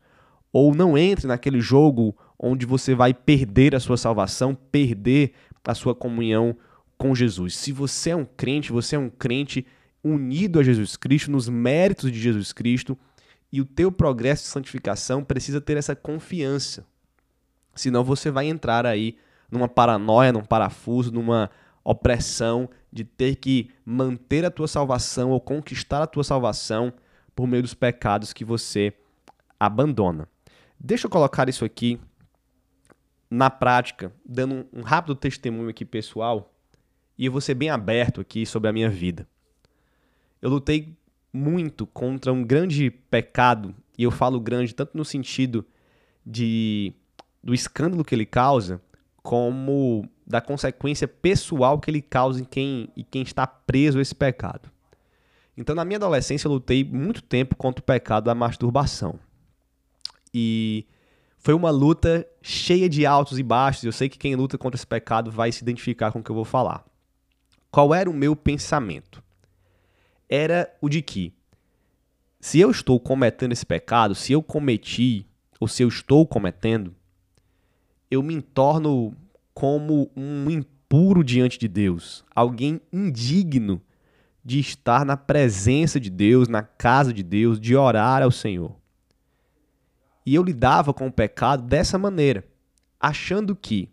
Ou 0.52 0.74
não 0.74 0.98
entre 0.98 1.28
naquele 1.28 1.60
jogo 1.60 2.16
onde 2.38 2.66
você 2.66 2.94
vai 2.94 3.14
perder 3.14 3.74
a 3.76 3.80
sua 3.80 3.96
salvação, 3.96 4.54
perder 4.54 5.32
a 5.64 5.74
sua 5.74 5.94
comunhão 5.94 6.56
com 6.98 7.14
Jesus. 7.14 7.54
Se 7.56 7.70
você 7.70 8.10
é 8.10 8.16
um 8.16 8.24
crente, 8.24 8.72
você 8.72 8.96
é 8.96 8.98
um 8.98 9.08
crente 9.08 9.64
unido 10.02 10.58
a 10.58 10.62
Jesus 10.62 10.96
Cristo, 10.96 11.30
nos 11.30 11.48
méritos 11.48 12.10
de 12.10 12.20
Jesus 12.20 12.52
Cristo, 12.52 12.98
e 13.52 13.60
o 13.60 13.64
teu 13.64 13.92
progresso 13.92 14.44
de 14.44 14.50
santificação 14.50 15.22
precisa 15.22 15.60
ter 15.60 15.76
essa 15.76 15.94
confiança. 15.94 16.84
Senão 17.74 18.04
você 18.04 18.30
vai 18.30 18.46
entrar 18.46 18.86
aí 18.86 19.16
numa 19.50 19.68
paranoia, 19.68 20.32
num 20.32 20.44
parafuso, 20.44 21.12
numa 21.12 21.50
opressão 21.84 22.68
de 22.92 23.04
ter 23.04 23.36
que 23.36 23.70
manter 23.84 24.44
a 24.44 24.50
tua 24.50 24.68
salvação 24.68 25.30
ou 25.30 25.40
conquistar 25.40 26.02
a 26.02 26.06
tua 26.06 26.24
salvação 26.24 26.92
por 27.34 27.46
meio 27.46 27.62
dos 27.62 27.74
pecados 27.74 28.32
que 28.32 28.44
você 28.44 28.92
abandona. 29.58 30.28
Deixa 30.78 31.06
eu 31.06 31.10
colocar 31.10 31.48
isso 31.48 31.64
aqui 31.64 31.98
na 33.30 33.48
prática, 33.48 34.12
dando 34.24 34.66
um 34.72 34.82
rápido 34.82 35.14
testemunho 35.14 35.70
aqui 35.70 35.84
pessoal 35.84 36.52
e 37.16 37.26
eu 37.26 37.32
vou 37.32 37.40
ser 37.40 37.54
bem 37.54 37.70
aberto 37.70 38.20
aqui 38.20 38.44
sobre 38.44 38.68
a 38.68 38.72
minha 38.72 38.90
vida. 38.90 39.26
Eu 40.40 40.50
lutei 40.50 40.96
muito 41.32 41.86
contra 41.86 42.32
um 42.32 42.44
grande 42.44 42.90
pecado, 42.90 43.74
e 43.96 44.02
eu 44.02 44.10
falo 44.10 44.40
grande 44.40 44.74
tanto 44.74 44.96
no 44.96 45.04
sentido 45.04 45.64
de 46.26 46.92
do 47.42 47.52
escândalo 47.52 48.04
que 48.04 48.14
ele 48.14 48.26
causa, 48.26 48.80
como 49.22 50.08
da 50.26 50.40
consequência 50.40 51.06
pessoal 51.06 51.78
que 51.78 51.90
ele 51.90 52.00
causa 52.00 52.40
em 52.40 52.44
quem, 52.44 52.88
em 52.96 53.04
quem 53.04 53.22
está 53.22 53.46
preso 53.46 53.98
a 53.98 54.02
esse 54.02 54.14
pecado. 54.14 54.70
Então, 55.56 55.74
na 55.74 55.84
minha 55.84 55.98
adolescência, 55.98 56.46
eu 56.46 56.52
lutei 56.52 56.82
muito 56.82 57.22
tempo 57.22 57.54
contra 57.56 57.82
o 57.82 57.84
pecado 57.84 58.24
da 58.24 58.34
masturbação. 58.34 59.18
E 60.32 60.86
foi 61.36 61.52
uma 61.52 61.70
luta 61.70 62.26
cheia 62.40 62.88
de 62.88 63.04
altos 63.04 63.38
e 63.38 63.42
baixos. 63.42 63.84
Eu 63.84 63.92
sei 63.92 64.08
que 64.08 64.16
quem 64.16 64.34
luta 64.34 64.56
contra 64.56 64.76
esse 64.76 64.86
pecado 64.86 65.30
vai 65.30 65.52
se 65.52 65.62
identificar 65.62 66.10
com 66.10 66.20
o 66.20 66.22
que 66.22 66.30
eu 66.30 66.36
vou 66.36 66.44
falar. 66.44 66.84
Qual 67.70 67.94
era 67.94 68.08
o 68.08 68.14
meu 68.14 68.34
pensamento? 68.34 69.22
Era 70.28 70.74
o 70.80 70.88
de 70.88 71.02
que, 71.02 71.34
se 72.40 72.58
eu 72.58 72.70
estou 72.70 72.98
cometendo 72.98 73.52
esse 73.52 73.66
pecado, 73.66 74.14
se 74.14 74.32
eu 74.32 74.42
cometi, 74.42 75.26
ou 75.60 75.68
se 75.68 75.82
eu 75.82 75.88
estou 75.88 76.26
cometendo, 76.26 76.94
eu 78.12 78.22
me 78.22 78.42
torno 78.42 79.16
como 79.54 80.10
um 80.14 80.50
impuro 80.50 81.24
diante 81.24 81.58
de 81.58 81.66
Deus, 81.66 82.22
alguém 82.34 82.78
indigno 82.92 83.80
de 84.44 84.60
estar 84.60 85.06
na 85.06 85.16
presença 85.16 85.98
de 85.98 86.10
Deus, 86.10 86.46
na 86.46 86.62
casa 86.62 87.10
de 87.10 87.22
Deus, 87.22 87.58
de 87.58 87.74
orar 87.74 88.22
ao 88.22 88.30
Senhor. 88.30 88.76
E 90.26 90.34
eu 90.34 90.42
lidava 90.42 90.92
com 90.92 91.06
o 91.06 91.12
pecado 91.12 91.62
dessa 91.62 91.96
maneira, 91.96 92.46
achando 93.00 93.56
que 93.56 93.88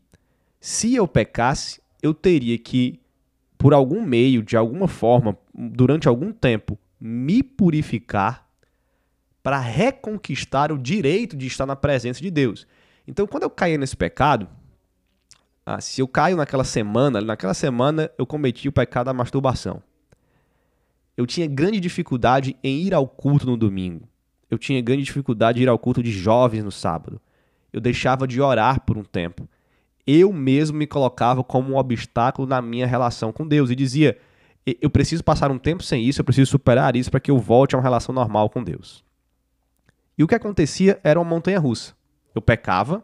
se 0.59 0.95
eu 0.95 1.07
pecasse, 1.07 1.81
eu 2.03 2.13
teria 2.13 2.57
que, 2.57 2.99
por 3.57 3.73
algum 3.73 4.01
meio, 4.01 4.43
de 4.43 4.57
alguma 4.57 4.89
forma, 4.89 5.38
durante 5.53 6.09
algum 6.09 6.33
tempo, 6.33 6.77
me 6.99 7.41
purificar 7.41 8.45
para 9.41 9.59
reconquistar 9.59 10.73
o 10.73 10.77
direito 10.77 11.38
de 11.38 11.47
estar 11.47 11.65
na 11.65 11.77
presença 11.77 12.21
de 12.21 12.29
Deus. 12.29 12.67
Então, 13.09 13.25
quando 13.25 13.41
eu 13.41 13.49
caía 13.49 13.75
nesse 13.75 13.97
pecado, 13.97 14.47
ah, 15.65 15.81
se 15.81 15.99
eu 15.99 16.07
caio 16.07 16.37
naquela 16.37 16.63
semana, 16.63 17.19
naquela 17.19 17.55
semana 17.55 18.11
eu 18.19 18.25
cometi 18.25 18.69
o 18.69 18.71
pecado 18.71 19.07
da 19.07 19.13
masturbação. 19.13 19.81
Eu 21.17 21.25
tinha 21.25 21.47
grande 21.47 21.79
dificuldade 21.79 22.55
em 22.63 22.83
ir 22.83 22.93
ao 22.93 23.07
culto 23.07 23.47
no 23.47 23.57
domingo. 23.57 24.07
Eu 24.47 24.59
tinha 24.59 24.79
grande 24.79 25.01
dificuldade 25.01 25.59
em 25.59 25.63
ir 25.63 25.69
ao 25.69 25.79
culto 25.79 26.03
de 26.03 26.11
jovens 26.11 26.63
no 26.63 26.71
sábado. 26.71 27.19
Eu 27.73 27.81
deixava 27.81 28.27
de 28.27 28.39
orar 28.39 28.81
por 28.81 28.95
um 28.95 29.03
tempo. 29.03 29.49
Eu 30.05 30.31
mesmo 30.31 30.77
me 30.77 30.85
colocava 30.85 31.43
como 31.43 31.73
um 31.73 31.77
obstáculo 31.77 32.47
na 32.47 32.61
minha 32.61 32.85
relação 32.85 33.33
com 33.33 33.47
Deus 33.47 33.71
e 33.71 33.75
dizia: 33.75 34.19
eu 34.79 34.89
preciso 34.89 35.23
passar 35.23 35.49
um 35.49 35.57
tempo 35.57 35.81
sem 35.81 36.03
isso, 36.03 36.21
eu 36.21 36.25
preciso 36.25 36.51
superar 36.51 36.95
isso 36.95 37.09
para 37.09 37.19
que 37.19 37.31
eu 37.31 37.39
volte 37.39 37.73
a 37.73 37.79
uma 37.79 37.83
relação 37.83 38.13
normal 38.13 38.51
com 38.51 38.63
Deus. 38.63 39.03
E 40.15 40.23
o 40.23 40.27
que 40.27 40.35
acontecia 40.35 40.99
era 41.03 41.19
uma 41.19 41.27
montanha 41.27 41.59
russa. 41.59 41.97
Eu 42.33 42.41
pecava, 42.41 43.03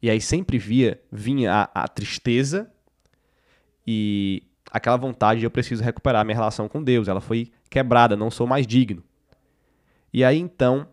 e 0.00 0.10
aí 0.10 0.20
sempre 0.20 0.58
via, 0.58 1.00
vinha 1.10 1.52
a, 1.52 1.84
a 1.84 1.88
tristeza 1.88 2.70
e 3.86 4.42
aquela 4.70 4.96
vontade 4.96 5.40
de 5.40 5.46
eu 5.46 5.50
preciso 5.50 5.82
recuperar 5.82 6.24
minha 6.24 6.36
relação 6.36 6.68
com 6.68 6.82
Deus. 6.82 7.08
Ela 7.08 7.20
foi 7.20 7.50
quebrada, 7.70 8.16
não 8.16 8.30
sou 8.30 8.46
mais 8.46 8.66
digno. 8.66 9.02
E 10.12 10.24
aí 10.24 10.38
então 10.38 10.86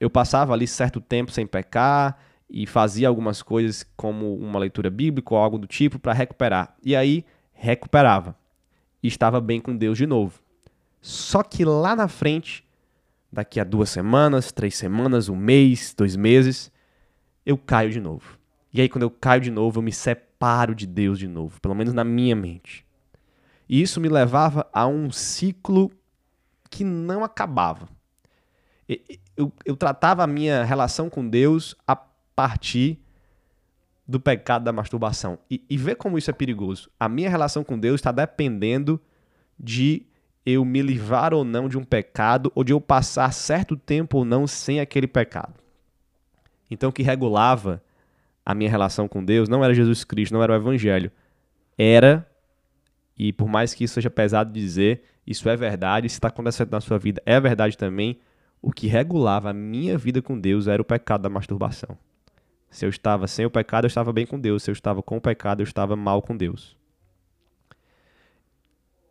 eu 0.00 0.08
passava 0.08 0.52
ali 0.52 0.66
certo 0.66 1.00
tempo 1.00 1.30
sem 1.30 1.46
pecar 1.46 2.18
e 2.48 2.66
fazia 2.66 3.08
algumas 3.08 3.42
coisas 3.42 3.84
como 3.96 4.34
uma 4.36 4.58
leitura 4.58 4.90
bíblica 4.90 5.34
ou 5.34 5.40
algo 5.40 5.58
do 5.58 5.66
tipo 5.66 5.98
para 5.98 6.12
recuperar. 6.12 6.74
E 6.82 6.96
aí 6.96 7.24
recuperava 7.52 8.36
e 9.02 9.08
estava 9.08 9.40
bem 9.40 9.60
com 9.60 9.76
Deus 9.76 9.98
de 9.98 10.06
novo. 10.06 10.40
Só 11.00 11.42
que 11.42 11.64
lá 11.64 11.94
na 11.94 12.08
frente, 12.08 12.66
daqui 13.32 13.60
a 13.60 13.64
duas 13.64 13.90
semanas, 13.90 14.52
três 14.52 14.76
semanas, 14.76 15.28
um 15.28 15.36
mês, 15.36 15.94
dois 15.96 16.16
meses, 16.16 16.72
eu 17.48 17.56
caio 17.56 17.90
de 17.90 17.98
novo. 17.98 18.38
E 18.70 18.78
aí, 18.78 18.90
quando 18.90 19.04
eu 19.04 19.10
caio 19.10 19.40
de 19.40 19.50
novo, 19.50 19.78
eu 19.78 19.82
me 19.82 19.90
separo 19.90 20.74
de 20.74 20.86
Deus 20.86 21.18
de 21.18 21.26
novo, 21.26 21.58
pelo 21.62 21.74
menos 21.74 21.94
na 21.94 22.04
minha 22.04 22.36
mente. 22.36 22.84
E 23.66 23.80
isso 23.80 23.98
me 24.02 24.08
levava 24.10 24.68
a 24.70 24.86
um 24.86 25.10
ciclo 25.10 25.90
que 26.68 26.84
não 26.84 27.24
acabava. 27.24 27.88
Eu, 29.34 29.50
eu 29.64 29.74
tratava 29.74 30.22
a 30.22 30.26
minha 30.26 30.62
relação 30.62 31.08
com 31.08 31.26
Deus 31.26 31.74
a 31.86 31.96
partir 31.96 32.98
do 34.06 34.20
pecado 34.20 34.64
da 34.64 34.72
masturbação. 34.72 35.38
E, 35.50 35.64
e 35.70 35.78
vê 35.78 35.94
como 35.94 36.18
isso 36.18 36.28
é 36.28 36.34
perigoso. 36.34 36.90
A 37.00 37.08
minha 37.08 37.30
relação 37.30 37.64
com 37.64 37.78
Deus 37.78 37.94
está 37.94 38.12
dependendo 38.12 39.00
de 39.58 40.06
eu 40.44 40.66
me 40.66 40.82
livrar 40.82 41.32
ou 41.32 41.44
não 41.44 41.66
de 41.66 41.78
um 41.78 41.84
pecado, 41.84 42.52
ou 42.54 42.62
de 42.62 42.74
eu 42.74 42.80
passar 42.80 43.32
certo 43.32 43.74
tempo 43.74 44.18
ou 44.18 44.24
não 44.26 44.46
sem 44.46 44.80
aquele 44.80 45.06
pecado. 45.06 45.54
Então, 46.70 46.90
o 46.90 46.92
que 46.92 47.02
regulava 47.02 47.82
a 48.44 48.54
minha 48.54 48.70
relação 48.70 49.06
com 49.06 49.24
Deus 49.24 49.48
não 49.48 49.64
era 49.64 49.74
Jesus 49.74 50.04
Cristo, 50.04 50.32
não 50.32 50.42
era 50.42 50.52
o 50.52 50.56
Evangelho. 50.56 51.10
Era, 51.76 52.28
e 53.16 53.32
por 53.32 53.48
mais 53.48 53.74
que 53.74 53.84
isso 53.84 53.94
seja 53.94 54.10
pesado 54.10 54.52
dizer, 54.52 55.02
isso 55.26 55.48
é 55.48 55.56
verdade, 55.56 56.08
se 56.08 56.14
está 56.16 56.28
acontecendo 56.28 56.70
na 56.70 56.80
sua 56.80 56.98
vida, 56.98 57.22
é 57.26 57.38
verdade 57.38 57.76
também. 57.76 58.18
O 58.60 58.72
que 58.72 58.86
regulava 58.86 59.50
a 59.50 59.52
minha 59.52 59.96
vida 59.96 60.20
com 60.20 60.38
Deus 60.38 60.66
era 60.66 60.80
o 60.82 60.84
pecado 60.84 61.22
da 61.22 61.28
masturbação. 61.28 61.96
Se 62.70 62.84
eu 62.84 62.90
estava 62.90 63.26
sem 63.26 63.46
o 63.46 63.50
pecado, 63.50 63.84
eu 63.84 63.88
estava 63.88 64.12
bem 64.12 64.26
com 64.26 64.38
Deus. 64.38 64.62
Se 64.62 64.70
eu 64.70 64.72
estava 64.72 65.02
com 65.02 65.16
o 65.16 65.20
pecado, 65.20 65.60
eu 65.60 65.64
estava 65.64 65.96
mal 65.96 66.20
com 66.20 66.36
Deus. 66.36 66.76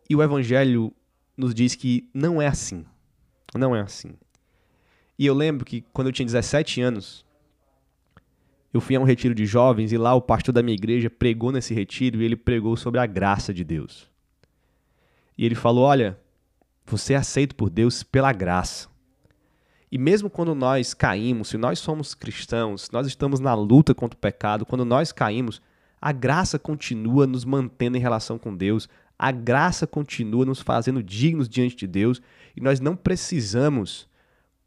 E 0.08 0.14
o 0.14 0.22
Evangelho 0.22 0.92
nos 1.36 1.54
diz 1.54 1.74
que 1.74 2.08
não 2.14 2.40
é 2.40 2.46
assim. 2.46 2.84
Não 3.54 3.74
é 3.74 3.80
assim. 3.80 4.14
E 5.18 5.26
eu 5.26 5.34
lembro 5.34 5.64
que 5.64 5.82
quando 5.92 6.08
eu 6.08 6.12
tinha 6.12 6.26
17 6.26 6.80
anos, 6.80 7.24
eu 8.72 8.80
fui 8.80 8.96
a 8.96 9.00
um 9.00 9.04
retiro 9.04 9.34
de 9.34 9.46
jovens 9.46 9.92
e 9.92 9.98
lá 9.98 10.14
o 10.14 10.20
pastor 10.20 10.52
da 10.52 10.62
minha 10.62 10.74
igreja 10.74 11.08
pregou 11.08 11.50
nesse 11.50 11.72
retiro 11.72 12.20
e 12.20 12.24
ele 12.24 12.36
pregou 12.36 12.76
sobre 12.76 13.00
a 13.00 13.06
graça 13.06 13.52
de 13.52 13.64
Deus. 13.64 14.08
E 15.36 15.44
ele 15.44 15.54
falou: 15.54 15.84
Olha, 15.84 16.18
você 16.84 17.14
é 17.14 17.16
aceito 17.16 17.54
por 17.54 17.70
Deus 17.70 18.02
pela 18.02 18.32
graça. 18.32 18.88
E 19.90 19.96
mesmo 19.96 20.28
quando 20.28 20.54
nós 20.54 20.92
caímos, 20.92 21.48
se 21.48 21.56
nós 21.56 21.78
somos 21.78 22.14
cristãos, 22.14 22.82
se 22.82 22.92
nós 22.92 23.06
estamos 23.06 23.40
na 23.40 23.54
luta 23.54 23.94
contra 23.94 24.16
o 24.16 24.20
pecado, 24.20 24.66
quando 24.66 24.84
nós 24.84 25.12
caímos, 25.12 25.62
a 26.00 26.12
graça 26.12 26.58
continua 26.58 27.26
nos 27.26 27.44
mantendo 27.44 27.96
em 27.96 28.00
relação 28.00 28.38
com 28.38 28.54
Deus, 28.54 28.86
a 29.18 29.32
graça 29.32 29.86
continua 29.86 30.44
nos 30.44 30.60
fazendo 30.60 31.02
dignos 31.02 31.48
diante 31.48 31.74
de 31.74 31.86
Deus 31.86 32.20
e 32.54 32.60
nós 32.60 32.80
não 32.80 32.94
precisamos 32.94 34.06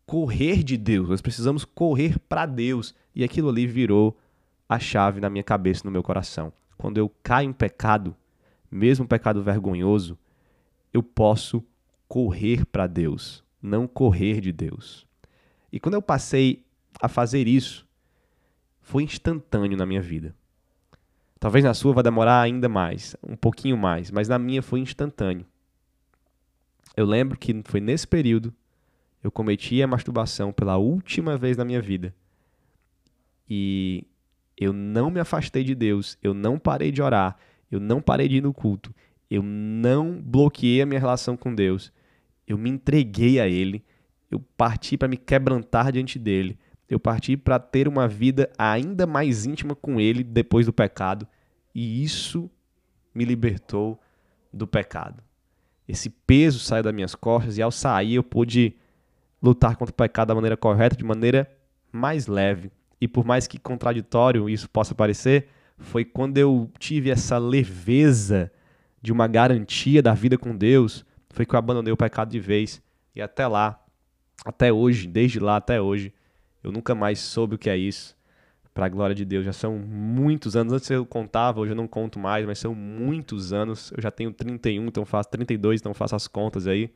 correr 0.06 0.64
de 0.64 0.76
Deus, 0.76 1.08
nós 1.08 1.22
precisamos 1.22 1.64
correr 1.64 2.18
para 2.28 2.46
Deus. 2.46 2.94
E 3.14 3.24
aquilo 3.24 3.50
ali 3.50 3.68
virou 3.68 4.18
a 4.68 4.80
chave 4.80 5.20
na 5.20 5.30
minha 5.30 5.44
cabeça, 5.44 5.84
no 5.86 5.92
meu 5.92 6.04
coração. 6.04 6.52
Quando 6.78 6.98
eu 6.98 7.12
caio 7.22 7.50
em 7.50 7.54
pecado, 7.54 8.16
mesmo 8.70 9.06
um 9.06 9.08
pecado 9.08 9.44
vergonhoso, 9.44 10.18
eu 10.94 11.04
posso 11.04 11.64
correr 12.08 12.66
para 12.66 12.88
Deus, 12.88 13.44
não 13.62 13.88
correr 13.88 14.42
de 14.42 14.52
Deus. 14.52 15.06
E 15.72 15.80
quando 15.80 15.96
eu 15.96 16.02
passei 16.02 16.66
a 17.02 17.08
fazer 17.08 17.48
isso, 17.48 17.88
foi 18.82 19.04
instantâneo 19.04 19.78
na 19.78 19.86
minha 19.86 20.02
vida. 20.02 20.36
Talvez 21.40 21.64
na 21.64 21.74
sua 21.74 21.94
vai 21.94 22.04
demorar 22.04 22.42
ainda 22.42 22.70
mais, 22.70 23.16
um 23.24 23.36
pouquinho 23.36 23.78
mais, 23.78 24.12
mas 24.12 24.28
na 24.28 24.38
minha 24.38 24.62
foi 24.62 24.80
instantâneo. 24.80 25.46
Eu 26.96 27.06
lembro 27.06 27.38
que 27.38 27.62
foi 27.66 27.80
nesse 27.80 28.08
período 28.08 28.54
eu 29.24 29.32
cometi 29.32 29.82
a 29.84 29.88
masturbação 29.88 30.52
pela 30.52 30.78
última 30.78 31.38
vez 31.38 31.56
na 31.56 31.64
minha 31.64 31.82
vida. 31.82 32.14
E 33.54 34.06
eu 34.56 34.72
não 34.72 35.12
me 35.12 35.20
afastei 35.20 35.62
de 35.62 35.76
Deus, 35.76 36.18
eu 36.24 36.34
não 36.34 36.58
parei 36.58 36.90
de 36.90 37.02
orar, 37.02 37.36
eu 37.70 37.82
não 37.82 38.02
parei 38.02 38.30
de 38.30 38.38
ir 38.38 38.42
no 38.42 38.54
culto, 38.54 38.96
eu 39.30 39.44
não 39.44 40.22
bloqueei 40.22 40.82
a 40.82 40.86
minha 40.86 41.02
relação 41.02 41.36
com 41.36 41.54
Deus. 41.54 41.92
Eu 42.48 42.58
me 42.58 42.70
entreguei 42.70 43.42
a 43.42 43.50
Ele, 43.50 43.84
eu 44.32 44.40
parti 44.56 44.98
para 44.98 45.10
me 45.10 45.18
quebrantar 45.18 45.92
diante 45.92 46.18
dele, 46.18 46.58
eu 46.88 46.98
parti 46.98 47.36
para 47.36 47.60
ter 47.60 47.90
uma 47.90 48.08
vida 48.08 48.50
ainda 48.58 49.06
mais 49.06 49.46
íntima 49.46 49.76
com 49.76 50.00
Ele 50.00 50.24
depois 50.24 50.66
do 50.66 50.72
pecado, 50.72 51.28
e 51.76 52.02
isso 52.02 52.50
me 53.14 53.26
libertou 53.26 54.00
do 54.54 54.66
pecado. 54.66 55.22
Esse 55.86 56.10
peso 56.10 56.60
saiu 56.60 56.84
das 56.84 56.94
minhas 56.94 57.16
costas 57.16 57.58
e 57.58 57.62
ao 57.62 57.70
sair 57.70 58.14
eu 58.14 58.24
pude 58.24 58.78
lutar 59.44 59.76
contra 59.76 59.92
o 59.92 59.96
pecado 59.96 60.30
da 60.30 60.36
maneira 60.36 60.56
correta, 60.56 60.96
de 60.96 61.04
maneira 61.04 61.52
mais 61.92 62.28
leve. 62.28 62.72
E 63.02 63.08
por 63.08 63.26
mais 63.26 63.48
que 63.48 63.58
contraditório 63.58 64.48
isso 64.48 64.70
possa 64.70 64.94
parecer, 64.94 65.48
foi 65.80 66.06
quando 66.06 66.38
eu 66.38 66.72
tive 66.78 67.10
essa 67.10 67.40
leveza 67.40 68.52
de 69.02 69.12
uma 69.12 69.28
garantia 69.28 70.02
da 70.02 70.14
vida 70.14 70.38
com 70.38 70.56
Deus, 70.56 71.04
foi 71.32 71.44
que 71.44 71.56
eu 71.56 71.60
abandonei 71.60 71.92
o 71.92 71.98
pecado 71.98 72.30
de 72.30 72.40
vez. 72.40 72.80
E 73.16 73.22
até 73.22 73.48
lá, 73.48 73.84
até 74.46 74.72
hoje, 74.72 75.08
desde 75.08 75.40
lá 75.40 75.58
até 75.58 75.82
hoje, 75.82 76.14
eu 76.64 76.72
nunca 76.72 76.94
mais 76.94 77.20
soube 77.20 77.56
o 77.56 77.58
que 77.58 77.70
é 77.70 77.76
isso. 77.76 78.16
Para 78.74 78.86
a 78.86 78.90
glória 78.90 79.16
de 79.16 79.26
Deus, 79.26 79.44
já 79.44 79.52
são 79.52 79.78
muitos 79.80 80.56
anos. 80.56 80.72
Antes 80.72 80.90
eu 80.92 81.06
contava, 81.06 81.60
hoje 81.60 81.72
eu 81.72 81.76
não 81.76 81.88
conto 81.88 82.20
mais, 82.20 82.46
mas 82.46 82.60
são 82.60 82.74
muitos 82.76 83.52
anos. 83.52 83.92
Eu 83.92 84.02
já 84.02 84.12
tenho 84.12 84.32
31, 84.32 84.86
então 84.86 85.04
faço 85.04 85.30
32, 85.30 85.82
então 85.82 85.94
faço 85.94 86.16
as 86.16 86.28
contas 86.28 86.68
aí, 86.68 86.94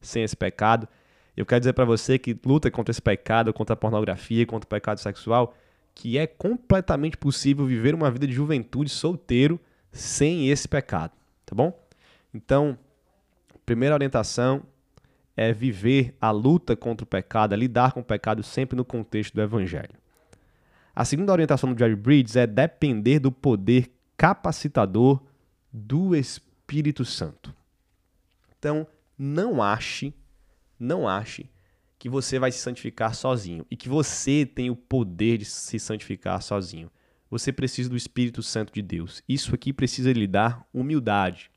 sem 0.00 0.22
esse 0.22 0.36
pecado. 0.36 0.88
Eu 1.40 1.46
quero 1.46 1.60
dizer 1.60 1.72
para 1.72 1.86
você 1.86 2.18
que 2.18 2.38
luta 2.44 2.70
contra 2.70 2.90
esse 2.90 3.00
pecado, 3.00 3.50
contra 3.50 3.72
a 3.72 3.76
pornografia, 3.76 4.44
contra 4.44 4.66
o 4.66 4.68
pecado 4.68 5.00
sexual, 5.00 5.54
que 5.94 6.18
é 6.18 6.26
completamente 6.26 7.16
possível 7.16 7.64
viver 7.64 7.94
uma 7.94 8.10
vida 8.10 8.26
de 8.26 8.32
juventude 8.34 8.90
solteiro 8.90 9.58
sem 9.90 10.50
esse 10.50 10.68
pecado, 10.68 11.12
tá 11.46 11.54
bom? 11.54 11.72
Então, 12.34 12.76
primeira 13.64 13.94
orientação 13.94 14.62
é 15.34 15.50
viver 15.50 16.14
a 16.20 16.30
luta 16.30 16.76
contra 16.76 17.04
o 17.04 17.06
pecado, 17.06 17.54
é 17.54 17.56
lidar 17.56 17.92
com 17.92 18.00
o 18.00 18.04
pecado 18.04 18.42
sempre 18.42 18.76
no 18.76 18.84
contexto 18.84 19.32
do 19.34 19.40
evangelho. 19.40 19.94
A 20.94 21.06
segunda 21.06 21.32
orientação 21.32 21.72
do 21.72 21.78
Jerry 21.78 21.96
Bridges 21.96 22.36
é 22.36 22.46
depender 22.46 23.18
do 23.18 23.32
poder 23.32 23.90
capacitador 24.14 25.22
do 25.72 26.14
Espírito 26.14 27.02
Santo. 27.02 27.54
Então, 28.58 28.86
não 29.16 29.62
ache 29.62 30.12
não 30.80 31.06
ache 31.06 31.48
que 31.98 32.08
você 32.08 32.38
vai 32.38 32.50
se 32.50 32.58
santificar 32.58 33.14
sozinho 33.14 33.66
e 33.70 33.76
que 33.76 33.88
você 33.88 34.46
tem 34.46 34.70
o 34.70 34.74
poder 34.74 35.36
de 35.36 35.44
se 35.44 35.78
santificar 35.78 36.40
sozinho. 36.42 36.90
você 37.30 37.52
precisa 37.52 37.88
do 37.88 37.96
Espírito 37.96 38.42
Santo 38.42 38.72
de 38.72 38.82
Deus. 38.82 39.22
Isso 39.28 39.54
aqui 39.54 39.72
precisa 39.72 40.12
lhe 40.12 40.26
dar 40.26 40.66
humildade. 40.74 41.48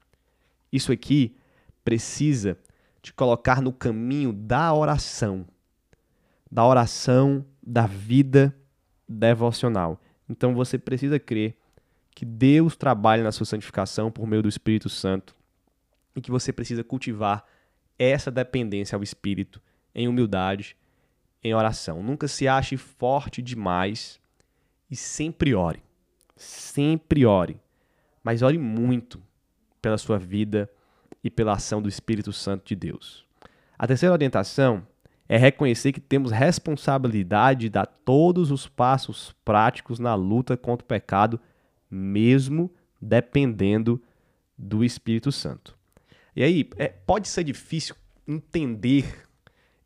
Isso 0.71 0.91
aqui 0.91 1.35
precisa 1.83 2.59
te 3.01 3.11
colocar 3.11 3.59
no 3.61 3.73
caminho 3.73 4.31
da 4.31 4.71
oração, 4.73 5.47
da 6.51 6.63
oração, 6.63 7.43
da 7.65 7.87
vida 7.87 8.55
devocional. 9.09 9.99
Então 10.29 10.53
você 10.53 10.77
precisa 10.77 11.17
crer 11.17 11.57
que 12.13 12.25
Deus 12.25 12.75
trabalha 12.75 13.23
na 13.23 13.31
sua 13.31 13.45
santificação 13.45 14.11
por 14.11 14.27
meio 14.27 14.43
do 14.43 14.49
Espírito 14.49 14.89
Santo 14.89 15.35
e 16.15 16.21
que 16.21 16.29
você 16.29 16.53
precisa 16.53 16.83
cultivar 16.83 17.43
essa 18.09 18.31
dependência 18.31 18.95
ao 18.95 19.03
Espírito 19.03 19.61
em 19.93 20.07
humildade, 20.07 20.75
em 21.43 21.53
oração. 21.53 22.01
Nunca 22.01 22.27
se 22.27 22.47
ache 22.47 22.77
forte 22.77 23.41
demais 23.41 24.19
e 24.89 24.95
sempre 24.95 25.53
ore. 25.53 25.83
Sempre 26.35 27.25
ore. 27.25 27.59
Mas 28.23 28.41
ore 28.41 28.57
muito 28.57 29.21
pela 29.81 29.97
sua 29.97 30.17
vida 30.17 30.69
e 31.23 31.29
pela 31.29 31.53
ação 31.53 31.81
do 31.81 31.89
Espírito 31.89 32.31
Santo 32.31 32.65
de 32.65 32.75
Deus. 32.75 33.25
A 33.77 33.85
terceira 33.85 34.13
orientação 34.13 34.85
é 35.27 35.37
reconhecer 35.37 35.91
que 35.91 35.99
temos 35.99 36.31
responsabilidade 36.31 37.61
de 37.61 37.69
dar 37.69 37.85
todos 37.85 38.51
os 38.51 38.67
passos 38.67 39.35
práticos 39.43 39.99
na 39.99 40.15
luta 40.15 40.55
contra 40.55 40.83
o 40.83 40.87
pecado, 40.87 41.39
mesmo 41.89 42.71
dependendo 43.01 44.01
do 44.57 44.83
Espírito 44.83 45.31
Santo. 45.31 45.77
E 46.35 46.43
aí, 46.43 46.69
é, 46.77 46.87
pode 46.87 47.27
ser 47.27 47.43
difícil 47.43 47.95
entender, 48.27 49.27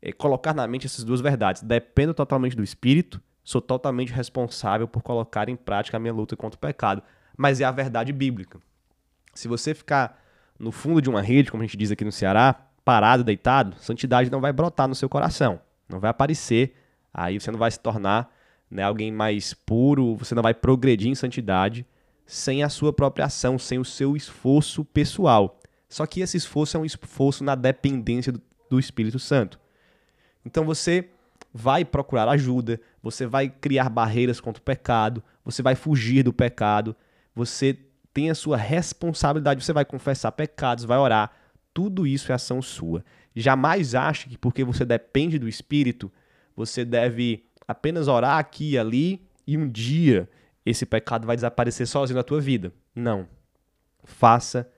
é, 0.00 0.12
colocar 0.12 0.54
na 0.54 0.66
mente 0.66 0.86
essas 0.86 1.04
duas 1.04 1.20
verdades. 1.20 1.62
Dependo 1.62 2.14
totalmente 2.14 2.56
do 2.56 2.62
Espírito, 2.62 3.20
sou 3.44 3.60
totalmente 3.60 4.12
responsável 4.12 4.88
por 4.88 5.02
colocar 5.02 5.48
em 5.48 5.56
prática 5.56 5.96
a 5.96 6.00
minha 6.00 6.12
luta 6.12 6.36
contra 6.36 6.56
o 6.56 6.60
pecado. 6.60 7.02
Mas 7.36 7.60
é 7.60 7.64
a 7.64 7.70
verdade 7.70 8.12
bíblica. 8.12 8.58
Se 9.34 9.46
você 9.46 9.74
ficar 9.74 10.22
no 10.58 10.72
fundo 10.72 11.00
de 11.00 11.08
uma 11.08 11.22
rede, 11.22 11.50
como 11.50 11.62
a 11.62 11.66
gente 11.66 11.76
diz 11.76 11.90
aqui 11.90 12.04
no 12.04 12.12
Ceará, 12.12 12.54
parado, 12.84 13.22
deitado, 13.22 13.76
santidade 13.78 14.30
não 14.30 14.40
vai 14.40 14.52
brotar 14.52 14.88
no 14.88 14.94
seu 14.94 15.08
coração, 15.08 15.60
não 15.88 16.00
vai 16.00 16.10
aparecer. 16.10 16.74
Aí 17.12 17.38
você 17.38 17.50
não 17.50 17.58
vai 17.58 17.70
se 17.70 17.78
tornar 17.78 18.32
né, 18.70 18.82
alguém 18.82 19.12
mais 19.12 19.54
puro, 19.54 20.16
você 20.16 20.34
não 20.34 20.42
vai 20.42 20.54
progredir 20.54 21.08
em 21.08 21.14
santidade 21.14 21.86
sem 22.26 22.62
a 22.62 22.68
sua 22.68 22.92
própria 22.92 23.24
ação, 23.24 23.58
sem 23.58 23.78
o 23.78 23.84
seu 23.84 24.14
esforço 24.16 24.84
pessoal. 24.84 25.57
Só 25.88 26.06
que 26.06 26.20
esse 26.20 26.36
esforço 26.36 26.76
é 26.76 26.80
um 26.80 26.84
esforço 26.84 27.42
na 27.42 27.54
dependência 27.54 28.32
do, 28.32 28.42
do 28.68 28.78
Espírito 28.78 29.18
Santo. 29.18 29.58
Então 30.44 30.64
você 30.64 31.10
vai 31.52 31.84
procurar 31.84 32.28
ajuda, 32.28 32.80
você 33.02 33.26
vai 33.26 33.48
criar 33.48 33.88
barreiras 33.88 34.40
contra 34.40 34.60
o 34.60 34.64
pecado, 34.64 35.22
você 35.44 35.62
vai 35.62 35.74
fugir 35.74 36.22
do 36.22 36.32
pecado, 36.32 36.94
você 37.34 37.78
tem 38.12 38.30
a 38.30 38.34
sua 38.34 38.56
responsabilidade, 38.56 39.64
você 39.64 39.72
vai 39.72 39.84
confessar 39.84 40.32
pecados, 40.32 40.84
vai 40.84 40.98
orar. 40.98 41.32
Tudo 41.72 42.06
isso 42.06 42.32
é 42.32 42.34
ação 42.34 42.60
sua. 42.60 43.04
Jamais 43.34 43.94
ache 43.94 44.28
que 44.28 44.36
porque 44.36 44.64
você 44.64 44.84
depende 44.84 45.38
do 45.38 45.48
Espírito, 45.48 46.12
você 46.54 46.84
deve 46.84 47.46
apenas 47.66 48.08
orar 48.08 48.38
aqui 48.38 48.72
e 48.72 48.78
ali 48.78 49.26
e 49.46 49.56
um 49.56 49.68
dia 49.68 50.28
esse 50.66 50.84
pecado 50.84 51.26
vai 51.26 51.36
desaparecer 51.36 51.86
sozinho 51.86 52.16
da 52.16 52.22
tua 52.22 52.40
vida. 52.40 52.72
Não. 52.94 53.26
Faça 54.04 54.68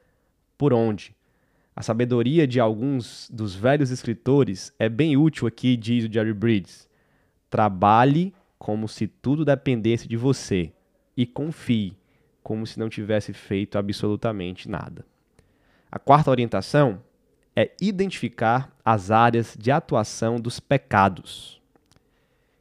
por 0.61 0.75
onde. 0.75 1.17
A 1.75 1.81
sabedoria 1.81 2.47
de 2.47 2.61
alguns 2.61 3.31
dos 3.33 3.55
velhos 3.55 3.91
escritores 3.91 4.75
é 4.79 4.91
bem 4.91 5.17
útil 5.17 5.49
aqui, 5.49 5.75
diz 5.75 6.05
o 6.05 6.13
Jerry 6.13 6.35
Bridges. 6.35 6.87
Trabalhe 7.49 8.35
como 8.59 8.87
se 8.87 9.07
tudo 9.07 9.43
dependesse 9.43 10.07
de 10.07 10.19
você 10.19 10.71
e 11.17 11.25
confie 11.25 11.97
como 12.43 12.67
se 12.67 12.79
não 12.79 12.91
tivesse 12.91 13.33
feito 13.33 13.79
absolutamente 13.79 14.69
nada. 14.69 15.07
A 15.91 15.99
quarta 15.99 16.31
orientação 16.31 17.03
é 17.57 17.71
identificar 17.81 18.71
as 18.85 19.11
áreas 19.11 19.57
de 19.59 19.71
atuação 19.71 20.39
dos 20.39 20.61
pecados. 20.61 21.59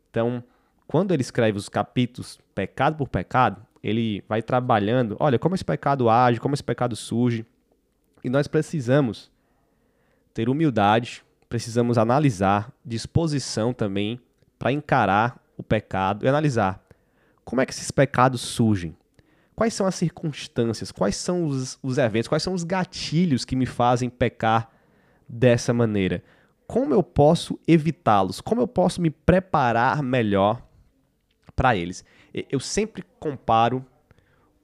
Então, 0.09 0.41
quando 0.87 1.13
ele 1.13 1.21
escreve 1.21 1.57
os 1.57 1.67
capítulos 1.67 2.39
pecado 2.55 2.95
por 2.95 3.09
pecado, 3.09 3.61
ele 3.83 4.23
vai 4.25 4.41
trabalhando, 4.41 5.17
olha, 5.19 5.37
como 5.37 5.53
esse 5.53 5.65
pecado 5.65 6.09
age, 6.09 6.39
como 6.39 6.53
esse 6.53 6.63
pecado 6.63 6.95
surge. 6.95 7.45
E 8.23 8.29
nós 8.29 8.47
precisamos 8.47 9.31
ter 10.33 10.49
humildade, 10.49 11.23
precisamos 11.47 11.97
analisar, 11.97 12.71
disposição 12.85 13.73
também 13.73 14.19
para 14.57 14.71
encarar 14.71 15.41
o 15.57 15.63
pecado 15.63 16.25
e 16.25 16.29
analisar 16.29 16.83
como 17.49 17.61
é 17.61 17.65
que 17.65 17.73
esses 17.73 17.89
pecados 17.89 18.41
surgem. 18.41 18.95
Quais 19.55 19.73
são 19.73 19.87
as 19.87 19.95
circunstâncias? 19.95 20.91
Quais 20.91 21.15
são 21.15 21.45
os, 21.45 21.79
os 21.81 21.97
eventos? 21.97 22.27
Quais 22.27 22.43
são 22.43 22.53
os 22.53 22.63
gatilhos 22.63 23.43
que 23.43 23.55
me 23.55 23.65
fazem 23.65 24.09
pecar 24.09 24.71
dessa 25.27 25.73
maneira? 25.73 26.23
Como 26.67 26.93
eu 26.93 27.01
posso 27.01 27.59
evitá-los? 27.67 28.39
Como 28.39 28.61
eu 28.61 28.67
posso 28.67 29.01
me 29.01 29.09
preparar 29.09 30.03
melhor 30.03 30.61
para 31.55 31.75
eles? 31.75 32.05
Eu 32.49 32.59
sempre 32.59 33.03
comparo 33.19 33.83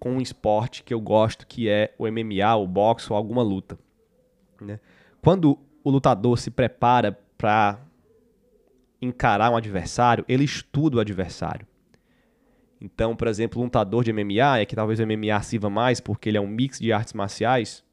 com 0.05 0.11
um 0.11 0.21
esporte 0.21 0.83
que 0.83 0.93
eu 0.93 1.01
gosto, 1.01 1.47
que 1.47 1.67
é 1.67 1.91
o 1.97 2.05
MMA, 2.05 2.55
o 2.57 2.67
boxe 2.67 3.11
ou 3.11 3.17
alguma 3.17 3.41
luta. 3.41 3.75
Né? 4.61 4.79
Quando 5.19 5.57
o 5.83 5.89
lutador 5.89 6.37
se 6.37 6.51
prepara 6.51 7.17
para 7.35 7.79
encarar 9.01 9.49
um 9.49 9.57
adversário, 9.57 10.23
ele 10.27 10.43
estuda 10.43 10.97
o 10.97 10.99
adversário. 10.99 11.65
Então, 12.79 13.15
por 13.15 13.27
exemplo, 13.27 13.59
um 13.59 13.63
lutador 13.63 14.03
de 14.03 14.13
MMA, 14.13 14.59
é 14.59 14.65
que 14.67 14.75
talvez 14.75 14.99
o 14.99 15.07
MMA 15.07 15.41
sirva 15.41 15.71
mais 15.71 15.99
porque 15.99 16.29
ele 16.29 16.37
é 16.37 16.41
um 16.41 16.47
mix 16.47 16.77
de 16.77 16.93
artes 16.93 17.13
marciais, 17.13 17.83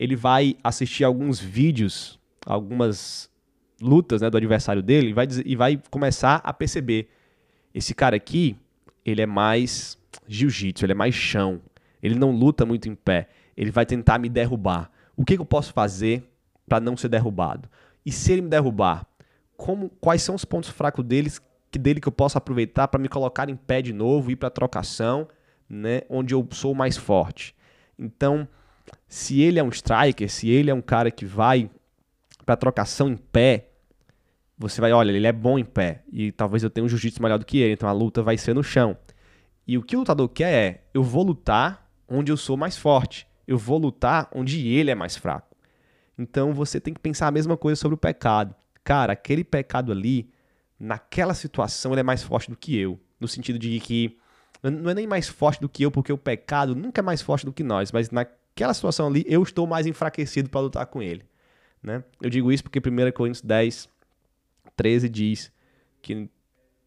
ele 0.00 0.16
vai 0.16 0.56
assistir 0.64 1.04
alguns 1.04 1.38
vídeos, 1.38 2.18
algumas 2.44 3.30
lutas 3.80 4.20
né, 4.20 4.28
do 4.28 4.36
adversário 4.36 4.82
dele 4.82 5.10
e 5.10 5.12
vai, 5.12 5.28
e 5.44 5.54
vai 5.54 5.80
começar 5.92 6.40
a 6.42 6.52
perceber: 6.52 7.08
esse 7.72 7.94
cara 7.94 8.16
aqui, 8.16 8.56
ele 9.04 9.22
é 9.22 9.26
mais 9.26 9.99
jiu-jitsu, 10.26 10.84
ele 10.84 10.92
é 10.92 10.94
mais 10.94 11.14
chão, 11.14 11.60
ele 12.02 12.14
não 12.14 12.30
luta 12.30 12.64
muito 12.64 12.88
em 12.88 12.94
pé, 12.94 13.28
ele 13.56 13.70
vai 13.70 13.84
tentar 13.84 14.18
me 14.18 14.28
derrubar. 14.28 14.90
O 15.16 15.24
que, 15.24 15.36
que 15.36 15.40
eu 15.40 15.46
posso 15.46 15.72
fazer 15.72 16.24
para 16.68 16.80
não 16.80 16.96
ser 16.96 17.08
derrubado? 17.08 17.68
E 18.04 18.12
se 18.12 18.32
ele 18.32 18.42
me 18.42 18.48
derrubar, 18.48 19.06
como, 19.56 19.90
quais 20.00 20.22
são 20.22 20.34
os 20.34 20.44
pontos 20.44 20.70
fracos 20.70 21.04
deles 21.04 21.40
que 21.70 21.78
dele 21.78 22.00
que 22.00 22.08
eu 22.08 22.12
possa 22.12 22.38
aproveitar 22.38 22.88
para 22.88 23.00
me 23.00 23.08
colocar 23.08 23.48
em 23.48 23.54
pé 23.56 23.80
de 23.80 23.92
novo, 23.92 24.30
ir 24.30 24.36
para 24.36 24.50
trocação, 24.50 25.28
né, 25.68 26.02
onde 26.08 26.34
eu 26.34 26.46
sou 26.50 26.74
mais 26.74 26.96
forte. 26.96 27.54
Então, 27.98 28.48
se 29.06 29.40
ele 29.40 29.58
é 29.58 29.62
um 29.62 29.68
striker, 29.68 30.28
se 30.28 30.50
ele 30.50 30.70
é 30.70 30.74
um 30.74 30.80
cara 30.80 31.10
que 31.10 31.24
vai 31.24 31.70
para 32.44 32.56
trocação 32.56 33.08
em 33.08 33.16
pé, 33.16 33.68
você 34.58 34.80
vai, 34.80 34.92
olha, 34.92 35.12
ele 35.12 35.26
é 35.26 35.32
bom 35.32 35.58
em 35.58 35.64
pé 35.64 36.02
e 36.12 36.32
talvez 36.32 36.62
eu 36.62 36.70
tenha 36.70 36.84
um 36.84 36.88
jiu-jitsu 36.88 37.22
melhor 37.22 37.38
do 37.38 37.46
que 37.46 37.58
ele, 37.58 37.74
então 37.74 37.88
a 37.88 37.92
luta 37.92 38.22
vai 38.22 38.36
ser 38.36 38.54
no 38.54 38.62
chão. 38.62 38.96
E 39.70 39.78
o 39.78 39.82
que 39.84 39.94
o 39.94 40.00
lutador 40.00 40.28
quer 40.28 40.52
é, 40.52 40.84
eu 40.92 41.00
vou 41.00 41.22
lutar 41.22 41.88
onde 42.08 42.32
eu 42.32 42.36
sou 42.36 42.56
mais 42.56 42.76
forte, 42.76 43.28
eu 43.46 43.56
vou 43.56 43.78
lutar 43.78 44.28
onde 44.34 44.66
ele 44.66 44.90
é 44.90 44.96
mais 44.96 45.16
fraco. 45.16 45.56
Então 46.18 46.52
você 46.52 46.80
tem 46.80 46.92
que 46.92 46.98
pensar 46.98 47.28
a 47.28 47.30
mesma 47.30 47.56
coisa 47.56 47.80
sobre 47.80 47.94
o 47.94 47.96
pecado. 47.96 48.52
Cara, 48.82 49.12
aquele 49.12 49.44
pecado 49.44 49.92
ali 49.92 50.28
naquela 50.76 51.34
situação 51.34 51.92
ele 51.92 52.00
é 52.00 52.02
mais 52.02 52.20
forte 52.20 52.50
do 52.50 52.56
que 52.56 52.76
eu. 52.76 52.98
No 53.20 53.28
sentido 53.28 53.60
de 53.60 53.78
que 53.78 54.18
não 54.60 54.90
é 54.90 54.94
nem 54.94 55.06
mais 55.06 55.28
forte 55.28 55.60
do 55.60 55.68
que 55.68 55.84
eu, 55.84 55.90
porque 55.92 56.12
o 56.12 56.18
pecado 56.18 56.74
nunca 56.74 57.00
é 57.00 57.04
mais 57.04 57.22
forte 57.22 57.46
do 57.46 57.52
que 57.52 57.62
nós, 57.62 57.92
mas 57.92 58.10
naquela 58.10 58.74
situação 58.74 59.06
ali 59.06 59.24
eu 59.28 59.40
estou 59.40 59.68
mais 59.68 59.86
enfraquecido 59.86 60.50
para 60.50 60.62
lutar 60.62 60.86
com 60.86 61.00
ele. 61.00 61.24
Né? 61.80 62.02
Eu 62.20 62.28
digo 62.28 62.50
isso 62.50 62.64
porque 62.64 62.80
1 62.80 63.12
Coríntios 63.12 63.42
10, 63.42 63.88
13 64.74 65.08
diz 65.08 65.52
que 66.02 66.28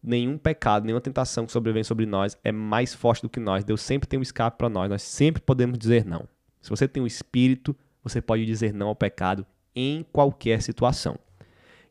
nenhum 0.04 0.36
pecado, 0.36 0.84
nenhuma 0.84 1.00
tentação 1.00 1.46
que 1.46 1.52
sobrevém 1.52 1.82
sobre 1.82 2.04
nós 2.04 2.36
é 2.44 2.52
mais 2.52 2.94
forte 2.94 3.22
do 3.22 3.28
que 3.28 3.40
nós. 3.40 3.64
Deus 3.64 3.80
sempre 3.80 4.06
tem 4.06 4.18
um 4.18 4.22
escape 4.22 4.58
para 4.58 4.68
nós, 4.68 4.90
nós 4.90 5.02
sempre 5.02 5.40
podemos 5.40 5.78
dizer 5.78 6.04
não. 6.04 6.28
Se 6.60 6.68
você 6.68 6.86
tem 6.86 7.00
o 7.00 7.04
um 7.04 7.06
espírito, 7.06 7.74
você 8.02 8.20
pode 8.20 8.44
dizer 8.44 8.74
não 8.74 8.88
ao 8.88 8.94
pecado 8.94 9.46
em 9.74 10.04
qualquer 10.12 10.60
situação. 10.60 11.18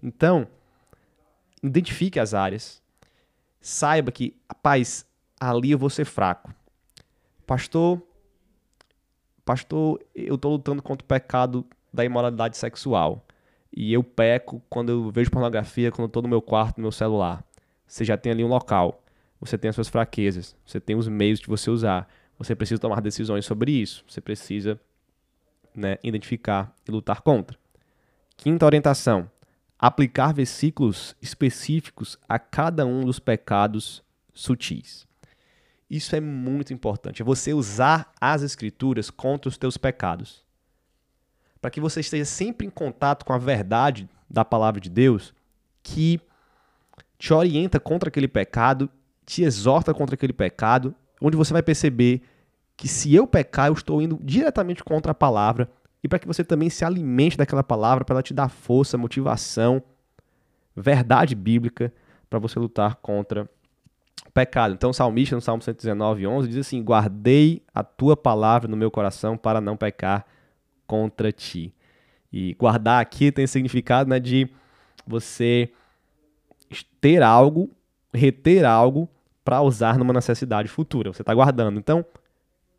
Então, 0.02 0.48
identifique 1.62 2.20
as 2.20 2.34
áreas, 2.34 2.82
saiba 3.60 4.12
que, 4.12 4.36
rapaz, 4.48 5.06
ali 5.40 5.72
eu 5.72 5.78
vou 5.78 5.90
ser 5.90 6.06
fraco. 6.06 6.54
Pastor, 7.48 8.02
pastor, 9.44 10.00
eu 10.14 10.36
estou 10.36 10.52
lutando 10.52 10.82
contra 10.82 11.04
o 11.04 11.08
pecado 11.08 11.66
da 11.92 12.06
imoralidade 12.06 12.58
sexual. 12.58 13.26
E 13.76 13.92
eu 13.92 14.04
peco 14.04 14.62
quando 14.70 14.90
eu 14.90 15.10
vejo 15.10 15.32
pornografia, 15.32 15.92
quando 15.92 16.04
eu 16.04 16.08
estou 16.08 16.22
no 16.22 16.30
meu 16.30 16.42
quarto, 16.42 16.78
no 16.78 16.84
meu 16.84 16.92
celular. 16.92 17.44
Você 17.94 18.04
já 18.04 18.18
tem 18.18 18.32
ali 18.32 18.44
um 18.44 18.48
local. 18.48 19.04
Você 19.40 19.56
tem 19.56 19.70
as 19.70 19.76
suas 19.76 19.88
fraquezas. 19.88 20.56
Você 20.66 20.80
tem 20.80 20.96
os 20.96 21.08
meios 21.08 21.40
de 21.40 21.46
você 21.46 21.70
usar. 21.70 22.10
Você 22.40 22.56
precisa 22.56 22.82
tomar 22.82 23.00
decisões 23.02 23.46
sobre 23.46 23.72
isso. 23.72 24.04
Você 24.08 24.20
precisa 24.20 24.82
né, 25.76 26.00
identificar 26.04 26.74
e 26.88 26.92
lutar 26.92 27.22
contra. 27.22 27.56
Quinta 28.36 28.66
orientação: 28.66 29.30
aplicar 29.78 30.34
versículos 30.34 31.16
específicos 31.22 32.18
a 32.28 32.40
cada 32.40 32.84
um 32.84 33.06
dos 33.06 33.20
pecados 33.20 34.04
sutis. 34.34 35.06
Isso 35.88 36.16
é 36.16 36.20
muito 36.20 36.74
importante. 36.74 37.22
É 37.22 37.26
você 37.26 37.54
usar 37.54 38.12
as 38.20 38.42
escrituras 38.42 39.12
contra 39.12 39.50
os 39.50 39.56
teus 39.56 39.78
pecados. 39.78 40.44
Para 41.62 41.70
que 41.70 41.80
você 41.80 42.00
esteja 42.00 42.26
sempre 42.26 42.66
em 42.66 42.72
contato 42.72 43.24
com 43.24 43.34
a 43.34 43.38
verdade 43.38 44.10
da 44.28 44.44
palavra 44.44 44.82
de 44.82 44.90
Deus, 44.90 45.32
que 45.84 46.20
te 47.24 47.34
orienta 47.34 47.80
contra 47.80 48.10
aquele 48.10 48.28
pecado, 48.28 48.90
te 49.26 49.44
exorta 49.44 49.94
contra 49.94 50.16
aquele 50.16 50.34
pecado, 50.34 50.94
onde 51.22 51.38
você 51.38 51.54
vai 51.54 51.64
perceber 51.64 52.22
que 52.76 52.86
se 52.86 53.16
eu 53.16 53.26
pecar, 53.26 53.68
eu 53.68 53.74
estou 53.74 54.02
indo 54.02 54.20
diretamente 54.22 54.84
contra 54.84 55.14
a 55.14 55.16
palavra, 55.16 55.72
e 56.04 56.08
para 56.10 56.20
que 56.20 56.28
você 56.28 56.44
também 56.44 56.70
se 56.70 56.84
alimente 56.84 57.38
daquela 57.38 57.64
palavra, 57.64 58.04
para 58.04 58.16
ela 58.16 58.22
te 58.22 58.34
dar 58.34 58.50
força, 58.50 58.98
motivação, 58.98 59.82
verdade 60.76 61.34
bíblica, 61.34 61.94
para 62.30 62.40
você 62.40 62.60
lutar 62.60 62.96
contra 62.96 63.50
o 64.28 64.32
pecado. 64.34 64.74
Então, 64.74 64.90
o 64.90 64.94
salmista, 64.94 65.34
no 65.34 65.42
Salmo 65.42 65.64
119, 65.64 66.28
11, 66.28 66.50
diz 66.50 66.58
assim: 66.58 66.84
Guardei 66.84 67.64
a 67.74 67.86
tua 67.86 68.18
palavra 68.18 68.68
no 68.68 68.76
meu 68.76 68.92
coração 68.92 69.38
para 69.38 69.62
não 69.62 69.78
pecar 69.78 70.26
contra 70.86 71.32
ti. 71.32 71.74
E 72.34 72.54
guardar 72.56 73.02
aqui 73.02 73.32
tem 73.32 73.48
significado 73.48 74.10
né, 74.10 74.20
de 74.20 74.50
você 75.08 75.72
ter 76.82 77.22
algo, 77.22 77.70
reter 78.14 78.66
algo 78.66 79.10
para 79.44 79.62
usar 79.62 79.98
numa 79.98 80.14
necessidade 80.14 80.68
futura. 80.68 81.12
Você 81.12 81.22
está 81.22 81.34
guardando. 81.34 81.78
Então, 81.78 82.06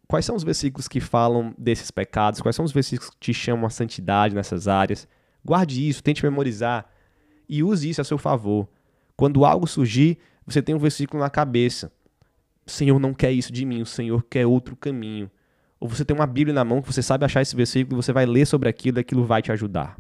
quais 0.09 0.24
são 0.24 0.35
os 0.35 0.42
versículos 0.42 0.88
que 0.88 1.00
falam 1.00 1.54
desses 1.59 1.90
pecados? 1.90 2.40
Quais 2.40 2.57
são 2.57 2.64
os 2.64 2.72
versículos 2.72 3.11
que 3.11 3.18
te 3.18 3.35
chamam 3.35 3.66
a 3.66 3.70
santidade 3.70 4.35
nessas 4.35 4.66
áreas? 4.66 5.07
Guarde 5.44 5.87
isso, 5.87 6.02
tente 6.02 6.24
memorizar 6.24 6.87
e 7.48 7.62
use 7.62 7.88
isso 7.88 8.00
a 8.00 8.04
seu 8.04 8.16
favor. 8.16 8.66
Quando 9.16 9.44
algo 9.44 9.66
surgir, 9.66 10.18
você 10.46 10.62
tem 10.62 10.74
um 10.74 10.78
versículo 10.78 11.22
na 11.22 11.30
cabeça. 11.30 11.92
O 12.66 12.70
Senhor 12.70 12.98
não 12.98 13.12
quer 13.12 13.30
isso 13.30 13.52
de 13.52 13.64
mim, 13.66 13.83
o 13.83 13.87
Senhor 13.87 14.24
quer 14.24 14.46
outro 14.46 14.74
caminho. 14.74 15.30
Ou 15.78 15.88
você 15.88 16.04
tem 16.04 16.16
uma 16.16 16.26
Bíblia 16.26 16.54
na 16.54 16.64
mão 16.64 16.80
que 16.80 16.90
você 16.90 17.02
sabe 17.02 17.26
achar 17.26 17.42
esse 17.42 17.54
versículo, 17.54 18.02
você 18.02 18.12
vai 18.12 18.24
ler 18.24 18.46
sobre 18.46 18.70
aquilo 18.70 18.98
e 18.98 19.00
aquilo 19.00 19.24
vai 19.24 19.42
te 19.42 19.52
ajudar. 19.52 19.98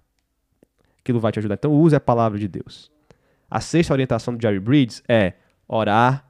Aquilo 0.98 1.20
vai 1.20 1.30
te 1.30 1.38
ajudar. 1.38 1.56
Então 1.56 1.72
use 1.72 1.94
a 1.94 2.00
palavra 2.00 2.38
de 2.38 2.48
Deus. 2.48 2.90
A 3.54 3.60
sexta 3.60 3.92
orientação 3.92 4.34
do 4.34 4.42
Jerry 4.42 4.58
Bridges 4.58 5.00
é 5.08 5.34
orar 5.68 6.28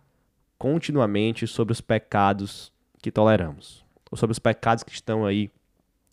continuamente 0.58 1.46
sobre 1.46 1.72
os 1.72 1.80
pecados 1.80 2.70
que 3.00 3.10
toleramos, 3.10 3.82
ou 4.10 4.18
sobre 4.18 4.32
os 4.32 4.38
pecados 4.38 4.84
que 4.84 4.92
estão 4.92 5.24
aí 5.24 5.50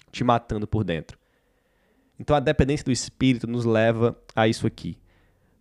te 0.09 0.23
matando 0.23 0.65
por 0.65 0.85
dentro. 0.85 1.19
Então 2.17 2.33
a 2.33 2.39
dependência 2.39 2.85
do 2.85 2.93
Espírito 2.93 3.45
nos 3.45 3.65
leva 3.65 4.17
a 4.33 4.47
isso 4.47 4.65
aqui. 4.65 4.97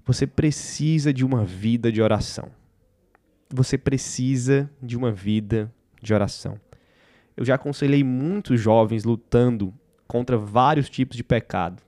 Você 0.05 0.25
precisa 0.25 1.13
de 1.13 1.25
uma 1.25 1.45
vida 1.45 1.91
de 1.91 2.01
oração. 2.01 2.53
Você 3.53 3.77
precisa 3.77 4.71
de 4.81 4.97
uma 4.97 5.11
vida 5.11 5.75
de 6.01 6.15
oração. 6.15 6.61
Eu 7.37 7.45
já 7.45 7.57
aconselhei 7.57 8.05
muitos 8.05 8.61
jovens 8.61 9.03
lutando 9.03 9.75
contra 10.07 10.39
vários 10.39 10.89
tipos 10.89 11.17
de 11.17 11.25
pecado. 11.25 11.83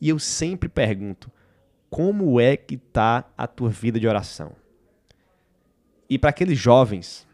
E 0.00 0.08
eu 0.08 0.20
sempre 0.20 0.68
pergunto: 0.68 1.28
como 1.94 2.40
é 2.40 2.56
que 2.56 2.74
está 2.74 3.24
a 3.38 3.46
tua 3.46 3.70
vida 3.70 4.00
de 4.00 4.08
oração? 4.08 4.50
E 6.10 6.18
para 6.18 6.30
aqueles 6.30 6.58
jovens 6.58 7.24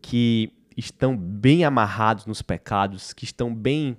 que 0.00 0.52
estão 0.76 1.16
bem 1.16 1.64
amarrados 1.64 2.24
nos 2.24 2.42
pecados, 2.42 3.12
que 3.12 3.24
estão 3.24 3.52
bem 3.52 3.96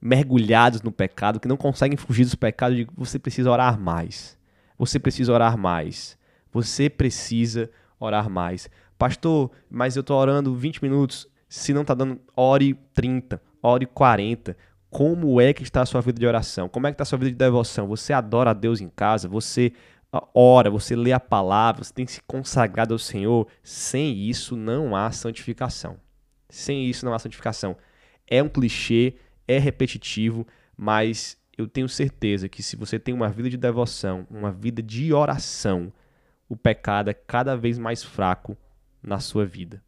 mergulhados 0.00 0.80
no 0.80 0.90
pecado, 0.90 1.38
que 1.38 1.46
não 1.46 1.58
conseguem 1.58 1.98
fugir 1.98 2.24
dos 2.24 2.36
pecados, 2.36 2.86
você 2.96 3.18
precisa 3.18 3.50
orar 3.50 3.78
mais. 3.78 4.38
Você 4.78 4.98
precisa 4.98 5.30
orar 5.30 5.58
mais. 5.58 6.16
Você 6.50 6.88
precisa 6.88 7.70
orar 8.00 8.30
mais. 8.30 8.70
Pastor, 8.96 9.50
mas 9.70 9.94
eu 9.94 10.00
estou 10.00 10.16
orando 10.16 10.54
20 10.54 10.82
minutos. 10.82 11.28
Se 11.50 11.74
não 11.74 11.82
está 11.82 11.92
dando, 11.92 12.18
ore 12.34 12.72
30, 12.94 13.42
ore 13.62 13.84
40. 13.84 14.56
Como 14.90 15.40
é 15.40 15.52
que 15.52 15.62
está 15.62 15.82
a 15.82 15.86
sua 15.86 16.00
vida 16.00 16.18
de 16.18 16.26
oração? 16.26 16.68
Como 16.68 16.86
é 16.86 16.90
que 16.90 16.94
está 16.94 17.02
a 17.02 17.06
sua 17.06 17.18
vida 17.18 17.30
de 17.30 17.36
devoção? 17.36 17.86
Você 17.88 18.12
adora 18.12 18.50
a 18.50 18.54
Deus 18.54 18.80
em 18.80 18.88
casa? 18.88 19.28
Você 19.28 19.72
ah, 20.12 20.26
ora, 20.34 20.70
você 20.70 20.96
lê 20.96 21.12
a 21.12 21.20
palavra, 21.20 21.84
você 21.84 21.92
tem 21.92 22.06
se 22.06 22.22
consagrado 22.22 22.94
ao 22.94 22.98
Senhor? 22.98 23.46
Sem 23.62 24.16
isso 24.16 24.56
não 24.56 24.96
há 24.96 25.10
santificação. 25.10 25.98
Sem 26.48 26.86
isso 26.86 27.04
não 27.04 27.12
há 27.12 27.18
santificação. 27.18 27.76
É 28.26 28.42
um 28.42 28.48
clichê, 28.48 29.16
é 29.46 29.58
repetitivo, 29.58 30.46
mas 30.76 31.36
eu 31.56 31.66
tenho 31.66 31.88
certeza 31.88 32.48
que 32.48 32.62
se 32.62 32.76
você 32.76 32.98
tem 32.98 33.12
uma 33.12 33.28
vida 33.28 33.50
de 33.50 33.56
devoção, 33.56 34.26
uma 34.30 34.50
vida 34.50 34.82
de 34.82 35.12
oração, 35.12 35.92
o 36.48 36.56
pecado 36.56 37.10
é 37.10 37.14
cada 37.14 37.56
vez 37.56 37.78
mais 37.78 38.02
fraco 38.02 38.56
na 39.02 39.18
sua 39.18 39.44
vida. 39.44 39.82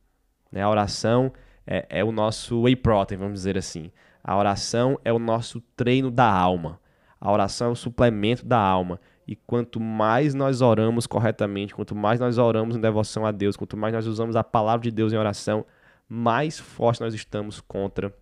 Né? 0.53 0.61
A 0.63 0.69
oração 0.69 1.33
é, 1.67 1.87
é 1.89 2.05
o 2.05 2.13
nosso 2.13 2.63
whey 2.63 2.77
protein, 2.77 3.17
vamos 3.17 3.35
dizer 3.35 3.57
assim. 3.57 3.91
A 4.23 4.37
oração 4.37 4.99
é 5.05 5.13
o 5.13 5.19
nosso 5.19 5.61
treino 5.77 6.11
da 6.11 6.31
alma. 6.31 6.81
A 7.21 7.31
oração 7.31 7.69
é 7.69 7.71
o 7.73 7.77
suplemento 7.77 8.45
da 8.45 8.59
alma. 8.59 9.01
E 9.27 9.37
quanto 9.37 9.79
mais 9.79 10.35
nós 10.35 10.61
oramos 10.61 11.07
corretamente, 11.07 11.75
quanto 11.75 11.95
mais 11.95 12.19
nós 12.19 12.39
oramos 12.39 12.77
em 12.77 12.81
devoção 12.81 13.25
a 13.25 13.31
Deus, 13.31 13.57
quanto 13.57 13.77
mais 13.77 13.95
nós 13.95 14.07
usamos 14.07 14.35
a 14.35 14.43
palavra 14.43 14.83
de 14.83 14.91
Deus 14.91 15.13
em 15.13 15.17
oração, 15.17 15.65
mais 16.09 16.59
fortes 16.59 17.01
nós 17.01 17.15
estamos 17.15 17.61
contra 17.61 18.13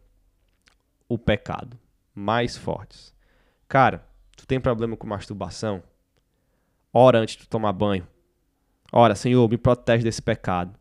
o 1.09 1.17
pecado. 1.17 1.79
Mais 2.15 2.57
fortes. 2.57 3.15
Cara, 3.67 4.05
tu 4.37 4.47
tem 4.47 4.61
problema 4.61 4.97
com 4.97 5.07
masturbação? 5.07 5.83
Ora 6.93 7.19
antes 7.19 7.37
de 7.37 7.49
tomar 7.49 7.73
banho. 7.73 8.07
Ora, 8.93 9.15
Senhor, 9.15 9.49
me 9.49 9.57
protege 9.57 10.05
desse 10.05 10.21
pecado. 10.21 10.75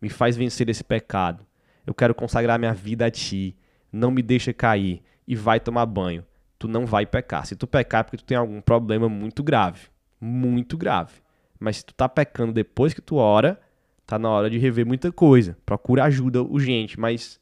Me 0.00 0.08
faz 0.08 0.36
vencer 0.36 0.66
desse 0.66 0.84
pecado. 0.84 1.44
Eu 1.86 1.92
quero 1.92 2.14
consagrar 2.14 2.58
minha 2.58 2.72
vida 2.72 3.06
a 3.06 3.10
ti. 3.10 3.56
Não 3.94 4.10
me 4.10 4.22
deixa 4.22 4.52
cair. 4.52 5.02
E 5.26 5.36
vai 5.36 5.60
tomar 5.60 5.86
banho. 5.86 6.24
Tu 6.58 6.66
não 6.66 6.84
vai 6.84 7.06
pecar. 7.06 7.46
Se 7.46 7.54
tu 7.54 7.64
pecar 7.64 8.00
é 8.00 8.02
porque 8.02 8.16
tu 8.16 8.24
tem 8.24 8.36
algum 8.36 8.60
problema 8.60 9.08
muito 9.08 9.42
grave. 9.42 9.88
Muito 10.20 10.76
grave. 10.76 11.22
Mas 11.60 11.76
se 11.76 11.84
tu 11.86 11.94
tá 11.94 12.08
pecando 12.08 12.52
depois 12.52 12.92
que 12.92 13.00
tu 13.00 13.16
ora, 13.16 13.60
tá 14.04 14.18
na 14.18 14.28
hora 14.28 14.50
de 14.50 14.58
rever 14.58 14.84
muita 14.84 15.12
coisa. 15.12 15.56
Procura 15.64 16.04
ajuda 16.04 16.42
urgente. 16.42 16.98
Mas, 16.98 17.40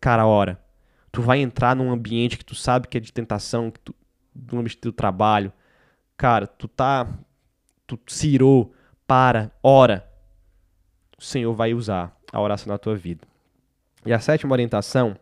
cara, 0.00 0.24
ora. 0.24 0.62
Tu 1.10 1.20
vai 1.20 1.40
entrar 1.40 1.74
num 1.74 1.90
ambiente 1.90 2.38
que 2.38 2.44
tu 2.44 2.54
sabe 2.54 2.86
que 2.86 2.96
é 2.96 3.00
de 3.00 3.12
tentação, 3.12 3.70
que 3.70 3.80
tu, 3.80 3.94
no 4.34 4.60
ambiente 4.60 4.80
do 4.80 4.92
trabalho. 4.92 5.52
Cara, 6.16 6.46
tu 6.46 6.68
tá. 6.68 7.08
Tu 7.84 7.98
cirou, 8.06 8.72
para, 9.08 9.50
ora. 9.60 10.08
O 11.18 11.22
Senhor 11.22 11.52
vai 11.52 11.74
usar 11.74 12.16
a 12.32 12.40
oração 12.40 12.70
na 12.70 12.78
tua 12.78 12.94
vida. 12.94 13.26
E 14.06 14.12
a 14.12 14.20
sétima 14.20 14.52
orientação 14.52 15.16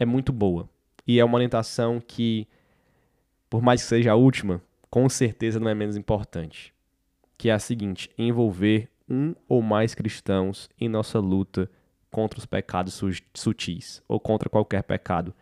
é 0.00 0.04
muito 0.04 0.32
boa. 0.32 0.68
E 1.06 1.20
é 1.20 1.24
uma 1.24 1.36
orientação 1.36 2.00
que, 2.04 2.48
por 3.48 3.62
mais 3.62 3.82
que 3.82 3.88
seja 3.88 4.10
a 4.10 4.16
última, 4.16 4.60
com 4.90 5.08
certeza 5.08 5.60
não 5.60 5.68
é 5.68 5.74
menos 5.74 5.96
importante. 5.96 6.74
Que 7.38 7.50
é 7.50 7.52
a 7.52 7.58
seguinte: 7.60 8.10
envolver 8.18 8.88
um 9.08 9.32
ou 9.48 9.62
mais 9.62 9.94
cristãos 9.94 10.68
em 10.80 10.88
nossa 10.88 11.20
luta 11.20 11.70
contra 12.10 12.40
os 12.40 12.46
pecados 12.46 13.00
sutis 13.32 14.02
ou 14.08 14.18
contra 14.18 14.48
qualquer 14.48 14.82
pecado. 14.82 15.32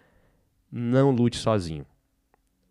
Não 0.71 1.11
lute 1.11 1.39
sozinho 1.39 1.87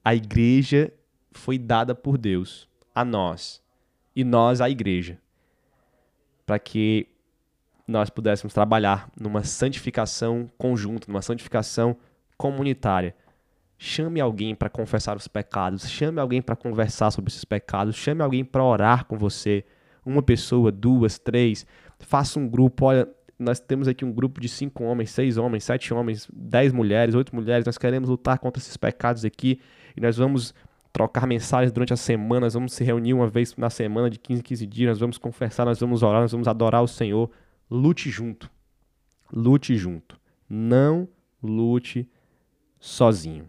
a 0.08 0.16
igreja 0.16 0.94
foi 1.34 1.58
dada 1.58 1.94
por 1.94 2.18
Deus 2.18 2.66
a 2.96 3.04
nós 3.04 3.62
e 4.16 4.24
nós 4.24 4.62
à 4.62 4.70
igreja, 4.70 5.20
para 6.46 6.58
que 6.58 7.10
nós 7.88 8.10
pudéssemos 8.10 8.54
trabalhar 8.54 9.10
numa 9.20 9.44
santificação 9.44 10.50
conjunta, 10.58 11.08
numa 11.08 11.22
santificação 11.22 11.96
comunitária. 12.38 13.16
Chame 13.78 14.20
alguém 14.20 14.54
para 14.54 14.70
confessar 14.70 15.16
os 15.16 15.28
pecados, 15.28 15.88
chame 15.90 16.20
alguém 16.20 16.42
para 16.42 16.56
conversar 16.56 17.12
sobre 17.12 17.30
esses 17.30 17.46
pecados, 17.46 17.96
chame 17.96 18.22
alguém 18.22 18.44
para 18.44 18.64
orar 18.64 19.06
com 19.06 19.18
você. 19.18 19.64
Uma 20.06 20.22
pessoa, 20.22 20.72
duas, 20.72 21.20
três. 21.20 21.66
Faça 22.00 22.40
um 22.40 22.48
grupo. 22.48 22.86
Olha, 22.86 23.08
nós 23.38 23.60
temos 23.60 23.88
aqui 23.88 24.04
um 24.04 24.12
grupo 24.12 24.42
de 24.42 24.50
cinco 24.50 24.84
homens, 24.84 25.12
seis 25.12 25.38
homens, 25.38 25.64
sete 25.64 25.94
homens, 25.94 26.28
dez 26.34 26.74
mulheres, 26.74 27.14
oito 27.14 27.36
mulheres. 27.36 27.66
Nós 27.66 27.78
queremos 27.78 28.10
lutar 28.10 28.40
contra 28.40 28.62
esses 28.62 28.76
pecados 28.78 29.24
aqui 29.24 29.60
e 29.96 30.02
nós 30.02 30.18
vamos 30.18 30.54
trocar 30.92 31.28
mensagens 31.28 31.72
durante 31.72 31.94
a 31.94 31.98
semana, 31.98 32.42
nós 32.42 32.56
vamos 32.56 32.74
se 32.74 32.84
reunir 32.84 33.14
uma 33.14 33.28
vez 33.28 33.56
na 33.56 33.70
semana 33.70 34.10
de 34.10 34.18
15 34.18 34.40
em 34.40 34.44
15 34.44 34.66
dias, 34.66 34.90
nós 34.90 35.00
vamos 35.00 35.18
confessar, 35.20 35.64
nós 35.66 35.80
vamos 35.80 36.02
orar, 36.02 36.22
nós 36.22 36.32
vamos 36.32 36.48
adorar 36.48 36.82
o 36.82 36.88
Senhor. 36.88 37.30
Lute 37.70 38.10
junto. 38.10 38.50
Lute 39.32 39.76
junto. 39.76 40.20
Não 40.50 41.08
lute 41.42 42.10
sozinho. 42.80 43.46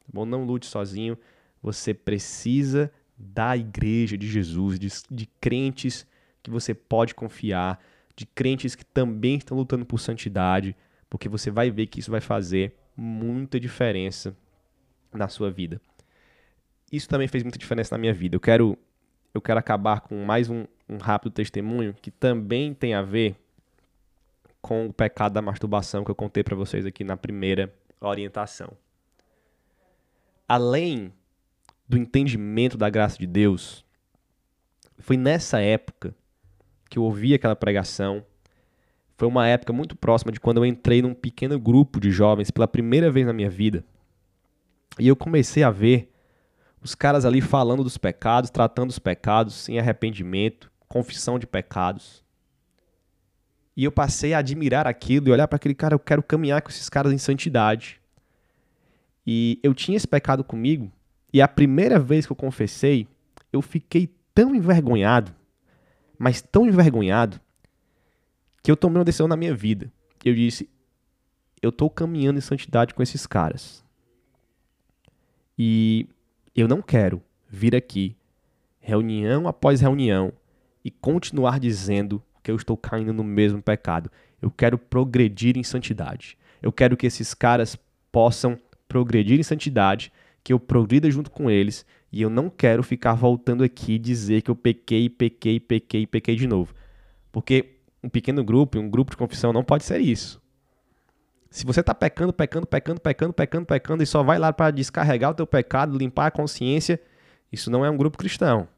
Tá 0.00 0.06
bom? 0.12 0.24
Não 0.24 0.44
lute 0.44 0.66
sozinho. 0.66 1.18
Você 1.62 1.92
precisa 1.92 2.92
da 3.16 3.56
igreja 3.56 4.16
de 4.16 4.26
Jesus, 4.26 4.78
de, 4.78 4.88
de 5.10 5.26
crentes 5.40 6.06
que 6.42 6.50
você 6.50 6.72
pode 6.72 7.14
confiar, 7.14 7.78
de 8.16 8.24
crentes 8.24 8.74
que 8.74 8.84
também 8.84 9.36
estão 9.36 9.56
lutando 9.56 9.84
por 9.84 9.98
santidade, 9.98 10.74
porque 11.08 11.28
você 11.28 11.50
vai 11.50 11.70
ver 11.70 11.86
que 11.86 12.00
isso 12.00 12.10
vai 12.10 12.20
fazer 12.20 12.74
muita 12.96 13.60
diferença 13.60 14.36
na 15.12 15.28
sua 15.28 15.50
vida. 15.50 15.80
Isso 16.90 17.08
também 17.08 17.28
fez 17.28 17.42
muita 17.42 17.58
diferença 17.58 17.94
na 17.94 18.00
minha 18.00 18.12
vida. 18.12 18.36
Eu 18.36 18.40
quero, 18.40 18.78
eu 19.34 19.40
quero 19.40 19.58
acabar 19.58 20.00
com 20.00 20.24
mais 20.24 20.48
um, 20.48 20.64
um 20.88 20.96
rápido 20.96 21.32
testemunho 21.32 21.94
que 21.94 22.10
também 22.10 22.74
tem 22.74 22.94
a 22.94 23.02
ver 23.02 23.36
com 24.60 24.86
o 24.86 24.92
pecado 24.92 25.32
da 25.32 25.42
masturbação 25.42 26.04
que 26.04 26.10
eu 26.10 26.14
contei 26.14 26.42
para 26.42 26.56
vocês 26.56 26.84
aqui 26.84 27.04
na 27.04 27.16
primeira 27.16 27.72
orientação. 28.00 28.72
Além 30.48 31.12
do 31.88 31.96
entendimento 31.96 32.76
da 32.76 32.90
graça 32.90 33.18
de 33.18 33.26
Deus, 33.26 33.84
foi 34.98 35.16
nessa 35.16 35.60
época 35.60 36.14
que 36.88 36.98
eu 36.98 37.04
ouvi 37.04 37.34
aquela 37.34 37.56
pregação. 37.56 38.24
Foi 39.16 39.28
uma 39.28 39.46
época 39.46 39.72
muito 39.72 39.96
próxima 39.96 40.32
de 40.32 40.40
quando 40.40 40.58
eu 40.58 40.66
entrei 40.66 41.02
num 41.02 41.14
pequeno 41.14 41.58
grupo 41.58 42.00
de 42.00 42.10
jovens 42.10 42.50
pela 42.50 42.68
primeira 42.68 43.10
vez 43.10 43.26
na 43.26 43.32
minha 43.32 43.50
vida. 43.50 43.84
E 44.98 45.06
eu 45.06 45.16
comecei 45.16 45.62
a 45.62 45.70
ver 45.70 46.12
os 46.82 46.94
caras 46.94 47.24
ali 47.24 47.40
falando 47.40 47.84
dos 47.84 47.98
pecados, 47.98 48.50
tratando 48.50 48.90
os 48.90 48.98
pecados 48.98 49.54
sem 49.54 49.78
arrependimento, 49.78 50.70
confissão 50.88 51.38
de 51.38 51.46
pecados. 51.46 52.24
E 53.76 53.84
eu 53.84 53.92
passei 53.92 54.34
a 54.34 54.38
admirar 54.38 54.86
aquilo 54.86 55.28
e 55.28 55.32
olhar 55.32 55.48
para 55.48 55.56
aquele 55.56 55.74
cara, 55.74 55.94
eu 55.94 55.98
quero 55.98 56.22
caminhar 56.22 56.60
com 56.62 56.70
esses 56.70 56.88
caras 56.88 57.12
em 57.12 57.18
santidade. 57.18 58.00
E 59.26 59.58
eu 59.62 59.74
tinha 59.74 59.96
esse 59.96 60.08
pecado 60.08 60.42
comigo, 60.42 60.90
e 61.32 61.40
a 61.40 61.48
primeira 61.48 61.98
vez 61.98 62.26
que 62.26 62.32
eu 62.32 62.36
confessei, 62.36 63.06
eu 63.52 63.62
fiquei 63.62 64.12
tão 64.34 64.54
envergonhado, 64.54 65.34
mas 66.18 66.42
tão 66.42 66.66
envergonhado, 66.66 67.40
que 68.62 68.70
eu 68.70 68.76
tomei 68.76 68.98
uma 68.98 69.04
decisão 69.04 69.28
na 69.28 69.36
minha 69.36 69.54
vida. 69.54 69.90
Eu 70.24 70.34
disse: 70.34 70.68
eu 71.62 71.70
estou 71.70 71.90
caminhando 71.90 72.38
em 72.38 72.42
santidade 72.42 72.94
com 72.94 73.02
esses 73.02 73.26
caras. 73.26 73.84
E 75.58 76.08
eu 76.56 76.66
não 76.66 76.80
quero 76.80 77.22
vir 77.48 77.76
aqui, 77.76 78.16
reunião 78.78 79.46
após 79.46 79.80
reunião, 79.80 80.32
e 80.84 80.90
continuar 80.90 81.60
dizendo 81.60 82.22
eu 82.50 82.56
estou 82.56 82.76
caindo 82.76 83.12
no 83.12 83.24
mesmo 83.24 83.62
pecado. 83.62 84.10
Eu 84.40 84.50
quero 84.50 84.78
progredir 84.78 85.56
em 85.56 85.62
santidade. 85.62 86.36
Eu 86.62 86.72
quero 86.72 86.96
que 86.96 87.06
esses 87.06 87.34
caras 87.34 87.78
possam 88.12 88.58
progredir 88.88 89.38
em 89.38 89.42
santidade, 89.42 90.12
que 90.42 90.52
eu 90.52 90.58
progrida 90.58 91.10
junto 91.10 91.30
com 91.30 91.50
eles, 91.50 91.86
e 92.12 92.20
eu 92.22 92.28
não 92.28 92.50
quero 92.50 92.82
ficar 92.82 93.14
voltando 93.14 93.62
aqui 93.62 93.92
e 93.94 93.98
dizer 93.98 94.42
que 94.42 94.50
eu 94.50 94.56
pequei, 94.56 95.08
pequei, 95.08 95.60
pequei, 95.60 96.06
pequei 96.06 96.36
de 96.36 96.46
novo. 96.46 96.74
Porque 97.30 97.76
um 98.02 98.08
pequeno 98.08 98.42
grupo, 98.42 98.78
um 98.78 98.90
grupo 98.90 99.12
de 99.12 99.16
confissão 99.16 99.52
não 99.52 99.62
pode 99.62 99.84
ser 99.84 100.00
isso. 100.00 100.40
Se 101.50 101.64
você 101.64 101.80
está 101.80 101.94
pecando, 101.94 102.32
pecando, 102.32 102.66
pecando, 102.66 103.00
pecando, 103.00 103.32
pecando, 103.32 103.66
pecando 103.66 104.02
e 104.02 104.06
só 104.06 104.22
vai 104.22 104.38
lá 104.38 104.52
para 104.52 104.70
descarregar 104.70 105.30
o 105.30 105.34
teu 105.34 105.46
pecado, 105.46 105.98
limpar 105.98 106.26
a 106.26 106.30
consciência, 106.30 107.00
isso 107.52 107.70
não 107.70 107.84
é 107.84 107.90
um 107.90 107.96
grupo 107.96 108.16
cristão. 108.16 108.68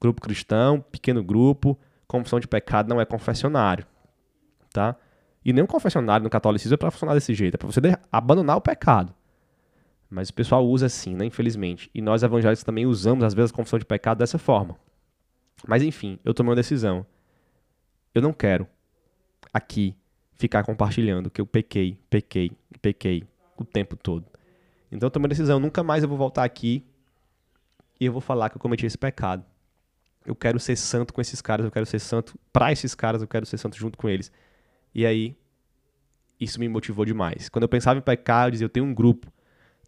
Grupo 0.00 0.20
cristão, 0.20 0.80
pequeno 0.80 1.22
grupo, 1.22 1.78
confissão 2.08 2.40
de 2.40 2.48
pecado 2.48 2.88
não 2.88 3.00
é 3.00 3.04
confessionário, 3.04 3.86
tá? 4.72 4.96
E 5.44 5.52
nem 5.52 5.62
um 5.62 5.66
confessionário 5.66 6.24
no 6.24 6.30
catolicismo 6.30 6.74
é 6.74 6.76
para 6.76 6.90
funcionar 6.90 7.14
desse 7.14 7.32
jeito, 7.34 7.54
é 7.54 7.58
para 7.58 7.66
você 7.66 7.80
abandonar 8.10 8.56
o 8.56 8.60
pecado. 8.60 9.14
Mas 10.10 10.30
o 10.30 10.34
pessoal 10.34 10.66
usa 10.66 10.86
assim, 10.86 11.14
né, 11.14 11.26
infelizmente. 11.26 11.90
E 11.94 12.00
nós 12.00 12.22
evangélicos 12.22 12.64
também 12.64 12.86
usamos 12.86 13.24
às 13.24 13.34
vezes 13.34 13.52
a 13.52 13.54
confissão 13.54 13.78
de 13.78 13.84
pecado 13.84 14.18
dessa 14.18 14.38
forma. 14.38 14.76
Mas 15.66 15.82
enfim, 15.82 16.18
eu 16.24 16.32
tomei 16.32 16.50
uma 16.50 16.56
decisão. 16.56 17.06
Eu 18.14 18.22
não 18.22 18.32
quero 18.32 18.66
aqui 19.52 19.94
ficar 20.36 20.62
compartilhando 20.64 21.30
que 21.30 21.40
eu 21.40 21.46
pequei, 21.46 21.98
pequei, 22.08 22.52
pequei 22.80 23.24
o 23.56 23.64
tempo 23.64 23.96
todo. 23.96 24.24
Então 24.90 25.06
eu 25.06 25.10
tomei 25.10 25.24
uma 25.24 25.28
decisão, 25.28 25.60
nunca 25.60 25.82
mais 25.82 26.02
eu 26.02 26.08
vou 26.08 26.16
voltar 26.16 26.44
aqui 26.44 26.86
e 28.00 28.06
eu 28.06 28.12
vou 28.12 28.20
falar 28.20 28.48
que 28.48 28.56
eu 28.56 28.60
cometi 28.60 28.86
esse 28.86 28.96
pecado. 28.96 29.44
Eu 30.28 30.36
quero 30.36 30.60
ser 30.60 30.76
santo 30.76 31.14
com 31.14 31.22
esses 31.22 31.40
caras, 31.40 31.64
eu 31.64 31.72
quero 31.72 31.86
ser 31.86 31.98
santo 31.98 32.38
para 32.52 32.70
esses 32.70 32.94
caras, 32.94 33.22
eu 33.22 33.26
quero 33.26 33.46
ser 33.46 33.56
santo 33.56 33.78
junto 33.78 33.96
com 33.96 34.10
eles. 34.10 34.30
E 34.94 35.06
aí, 35.06 35.34
isso 36.38 36.60
me 36.60 36.68
motivou 36.68 37.06
demais. 37.06 37.48
Quando 37.48 37.62
eu 37.62 37.68
pensava 37.68 37.98
em 37.98 38.02
pecar, 38.02 38.46
eu 38.46 38.50
dizia, 38.50 38.66
eu 38.66 38.68
tenho 38.68 38.84
um 38.84 38.92
grupo, 38.92 39.32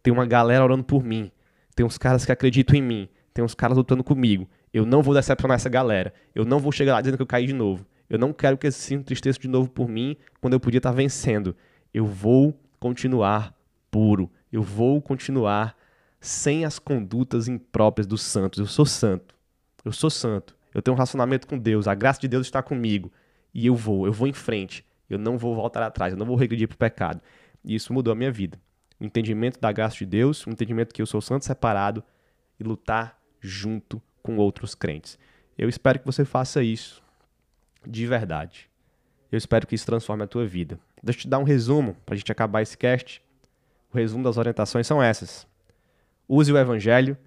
tem 0.01 0.11
uma 0.11 0.25
galera 0.25 0.63
orando 0.63 0.83
por 0.83 1.03
mim, 1.03 1.31
tem 1.75 1.85
uns 1.85 1.95
caras 1.95 2.25
que 2.25 2.31
acreditam 2.31 2.75
em 2.75 2.81
mim, 2.81 3.07
tem 3.31 3.45
uns 3.45 3.53
caras 3.53 3.77
lutando 3.77 4.03
comigo. 4.03 4.49
Eu 4.73 4.83
não 4.83 5.03
vou 5.03 5.13
decepcionar 5.13 5.57
essa 5.57 5.69
galera. 5.69 6.11
Eu 6.33 6.43
não 6.43 6.57
vou 6.57 6.71
chegar 6.71 6.93
lá 6.93 7.01
dizendo 7.01 7.17
que 7.17 7.21
eu 7.21 7.27
caí 7.27 7.45
de 7.45 7.53
novo. 7.53 7.85
Eu 8.09 8.17
não 8.17 8.33
quero 8.33 8.57
que 8.57 8.65
eles 8.65 8.75
se 8.75 8.95
entristeçam 8.95 9.39
de 9.39 9.47
novo 9.47 9.69
por 9.69 9.87
mim 9.87 10.17
quando 10.39 10.53
eu 10.53 10.59
podia 10.59 10.79
estar 10.79 10.91
vencendo. 10.91 11.55
Eu 11.93 12.07
vou 12.07 12.59
continuar 12.79 13.55
puro. 13.91 14.27
Eu 14.51 14.63
vou 14.63 14.99
continuar 15.03 15.77
sem 16.19 16.65
as 16.65 16.79
condutas 16.79 17.47
impróprias 17.47 18.07
dos 18.07 18.23
santos. 18.23 18.57
Eu 18.57 18.65
sou 18.65 18.87
santo. 18.87 19.35
Eu 19.83 19.91
sou 19.91 20.09
santo. 20.09 20.55
Eu 20.73 20.81
tenho 20.81 20.93
um 20.93 20.97
relacionamento 20.97 21.47
com 21.47 21.57
Deus. 21.57 21.87
A 21.87 21.95
graça 21.95 22.19
de 22.19 22.27
Deus 22.27 22.47
está 22.47 22.61
comigo. 22.61 23.11
E 23.53 23.65
eu 23.65 23.75
vou, 23.75 24.05
eu 24.05 24.13
vou 24.13 24.27
em 24.27 24.33
frente. 24.33 24.85
Eu 25.09 25.17
não 25.17 25.37
vou 25.37 25.53
voltar 25.55 25.83
atrás. 25.83 26.13
Eu 26.13 26.19
não 26.19 26.25
vou 26.25 26.35
regredir 26.35 26.67
para 26.67 26.75
o 26.75 26.77
pecado. 26.77 27.21
E 27.63 27.75
isso 27.75 27.93
mudou 27.93 28.11
a 28.11 28.15
minha 28.15 28.31
vida. 28.31 28.59
O 28.99 29.03
entendimento 29.03 29.59
da 29.59 29.71
graça 29.71 29.97
de 29.97 30.05
Deus, 30.05 30.45
o 30.45 30.49
entendimento 30.49 30.93
que 30.93 31.01
eu 31.01 31.05
sou 31.05 31.21
santo 31.21 31.45
separado 31.45 32.03
e 32.59 32.63
lutar 32.63 33.19
junto 33.39 34.01
com 34.21 34.37
outros 34.37 34.75
crentes. 34.75 35.17
Eu 35.57 35.67
espero 35.67 35.99
que 35.99 36.05
você 36.05 36.23
faça 36.23 36.63
isso 36.63 37.03
de 37.85 38.05
verdade. 38.05 38.69
Eu 39.31 39.37
espero 39.37 39.65
que 39.65 39.75
isso 39.75 39.85
transforme 39.85 40.23
a 40.23 40.27
tua 40.27 40.45
vida. 40.45 40.79
Deixa 41.01 41.19
eu 41.19 41.21
te 41.21 41.27
dar 41.27 41.39
um 41.39 41.43
resumo 41.43 41.95
para 42.05 42.13
a 42.13 42.17
gente 42.17 42.31
acabar 42.31 42.61
esse 42.61 42.77
cast. 42.77 43.21
O 43.91 43.97
resumo 43.97 44.23
das 44.23 44.37
orientações 44.37 44.85
são 44.85 45.01
essas. 45.01 45.47
Use 46.27 46.51
o 46.51 46.57
Evangelho, 46.57 47.17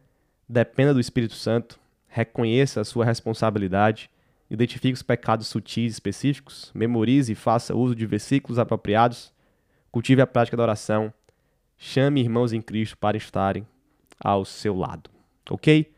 dependa 0.49 0.95
do 0.95 1.01
Espírito 1.01 1.35
Santo, 1.35 1.79
reconheça 2.15 2.81
a 2.81 2.85
sua 2.85 3.05
responsabilidade, 3.05 4.09
identifique 4.49 4.95
os 4.95 5.03
pecados 5.03 5.49
sutis 5.49 5.95
específicos, 5.95 6.71
memorize 6.73 7.33
e 7.33 7.35
faça 7.35 7.75
uso 7.75 7.93
de 7.93 8.07
versículos 8.07 8.57
apropriados, 8.57 9.33
cultive 9.91 10.23
a 10.23 10.27
prática 10.27 10.57
da 10.57 10.63
oração, 10.63 11.13
chame 11.77 12.21
irmãos 12.21 12.53
em 12.53 12.63
Cristo 12.63 12.97
para 12.97 13.17
estarem 13.17 13.67
ao 14.21 14.45
seu 14.45 14.77
lado. 14.77 15.11
Ok? 15.51 15.93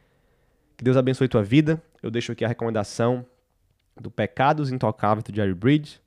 Que 0.79 0.83
Deus 0.83 0.97
abençoe 0.97 1.29
tua 1.29 1.43
vida. 1.43 1.83
Eu 2.03 2.11
deixo 2.11 2.33
aqui 2.33 2.47
a 2.47 2.49
recomendação 2.49 3.27
do 4.01 4.11
Pecados 4.11 4.73
Intocáveis 4.73 5.23
do 5.23 5.37
Jerry 5.37 5.55
Bridge. 5.55 6.01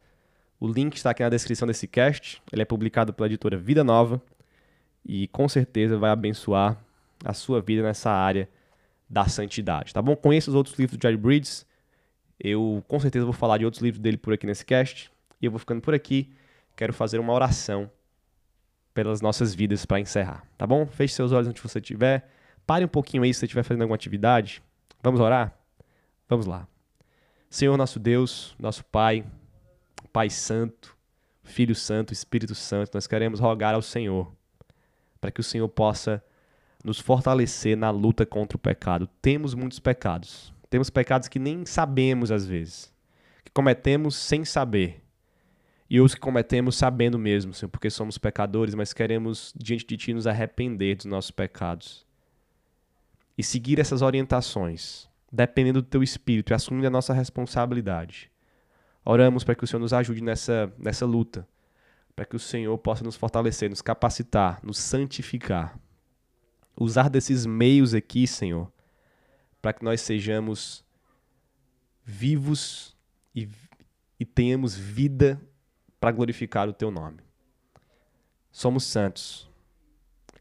O 0.60 0.68
link 0.68 0.96
está 0.96 1.12
aqui 1.12 1.22
na 1.22 1.30
descrição 1.30 1.68
desse 1.68 1.88
cast. 1.88 2.42
Ele 2.52 2.64
é 2.64 2.66
publicado 2.66 3.14
pela 3.14 3.28
editora 3.28 3.58
Vida 3.58 3.84
Nova 3.84 4.20
e 5.06 5.28
com 5.28 5.48
certeza 5.48 6.00
vai 6.00 6.10
abençoar 6.10 6.84
a 7.24 7.34
sua 7.34 7.62
vida 7.62 7.84
nessa 7.84 8.10
área 8.10 8.50
da 9.10 9.28
santidade, 9.28 9.94
tá 9.94 10.02
bom? 10.02 10.16
Conheça 10.16 10.50
os 10.50 10.56
outros 10.56 10.78
livros 10.78 10.98
do 10.98 11.02
Jerry 11.02 11.18
Bridges. 11.18 11.66
Eu 12.40 12.84
com 12.88 13.00
certeza 13.00 13.26
vou 13.26 13.34
falar 13.34 13.58
de 13.58 13.66
outros 13.66 13.82
livros 13.82 14.00
dele 14.00 14.18
por 14.18 14.34
aqui 14.34 14.46
nesse 14.46 14.66
cast. 14.66 15.12
E 15.42 15.46
eu 15.46 15.52
vou 15.52 15.60
ficando 15.60 15.82
por 15.82 15.94
aqui. 15.94 16.32
Quero 16.76 16.94
fazer 16.94 17.20
uma 17.20 17.34
oração 17.34 17.90
pelas 18.94 19.22
nossas 19.22 19.56
vidas 19.56 19.86
para 19.86 20.00
encerrar, 20.00 20.46
tá 20.58 20.68
bom? 20.68 20.86
Feche 20.86 21.14
seus 21.14 21.32
olhos 21.32 21.48
onde 21.48 21.62
você 21.62 21.80
estiver. 21.80 22.30
Pare 22.66 22.86
um 22.86 22.88
pouquinho 22.88 23.24
aí 23.24 23.34
se 23.34 23.40
você 23.40 23.46
estiver 23.46 23.64
fazendo 23.64 23.82
alguma 23.82 23.96
atividade. 23.96 24.62
Vamos 25.02 25.20
orar? 25.20 25.58
Vamos 26.28 26.46
lá. 26.46 26.68
Senhor 27.50 27.76
nosso 27.78 28.00
Deus, 28.00 28.56
nosso 28.60 28.86
Pai, 28.86 29.26
Pai 30.14 30.30
Santo, 30.30 30.96
Filho 31.42 31.74
Santo, 31.74 32.14
Espírito 32.14 32.54
Santo, 32.54 32.92
nós 32.94 33.08
queremos 33.08 33.40
rogar 33.40 33.74
ao 33.74 33.82
Senhor 33.82 34.32
para 35.20 35.32
que 35.32 35.40
o 35.40 35.44
Senhor 35.44 35.68
possa 35.68 36.24
nos 36.84 37.00
fortalecer 37.00 37.76
na 37.76 37.90
luta 37.90 38.26
contra 38.26 38.56
o 38.56 38.60
pecado. 38.60 39.08
Temos 39.22 39.54
muitos 39.54 39.80
pecados. 39.80 40.54
Temos 40.70 40.90
pecados 40.90 41.28
que 41.28 41.40
nem 41.40 41.66
sabemos 41.66 42.32
às 42.32 42.46
vezes, 42.46 42.94
que 43.44 43.52
cometemos 43.52 44.16
sem 44.16 44.46
saber. 44.46 45.04
E 45.90 46.00
os 46.00 46.14
que 46.14 46.22
cometemos 46.22 46.76
sabendo 46.76 47.18
mesmo, 47.18 47.54
Senhor, 47.54 47.70
porque 47.70 47.90
somos 47.90 48.18
pecadores, 48.20 48.76
mas 48.76 48.94
queremos 48.94 49.52
diante 49.58 49.86
de 49.86 49.98
Ti 49.98 50.14
nos 50.14 50.28
arrepender 50.28 50.96
dos 50.96 51.06
nossos 51.06 51.32
pecados. 51.32 52.06
E 53.36 53.44
seguir 53.44 53.80
essas 53.80 54.04
orientações 54.04 55.10
dependendo 55.32 55.82
do 55.82 55.88
teu 55.88 56.02
espírito 56.02 56.52
e 56.52 56.54
assumindo 56.54 56.88
a 56.88 56.92
nossa 56.92 57.14
responsabilidade. 57.14 58.32
Oramos 59.06 59.44
para 59.44 59.56
que 59.56 59.64
o 59.64 59.68
Senhor 59.68 59.80
nos 59.80 59.94
ajude 59.94 60.22
nessa, 60.22 60.72
nessa 60.78 61.06
luta, 61.06 61.48
para 62.16 62.26
que 62.26 62.36
o 62.36 62.40
Senhor 62.40 62.78
possa 62.78 63.04
nos 63.04 63.16
fortalecer, 63.16 63.70
nos 63.70 63.82
capacitar, 63.82 64.60
nos 64.64 64.78
santificar. 64.78 65.78
Usar 66.76 67.10
desses 67.10 67.46
meios 67.46 67.94
aqui, 67.94 68.26
Senhor, 68.26 68.72
para 69.62 69.74
que 69.74 69.84
nós 69.84 70.02
sejamos 70.02 70.84
vivos 72.04 72.96
e, 73.36 73.48
e 74.20 74.26
tenhamos 74.26 74.76
vida 74.76 75.40
para 76.00 76.12
glorificar 76.12 76.68
o 76.70 76.74
teu 76.74 76.90
nome. 76.90 77.20
Somos 78.52 78.86
santos. 78.86 79.50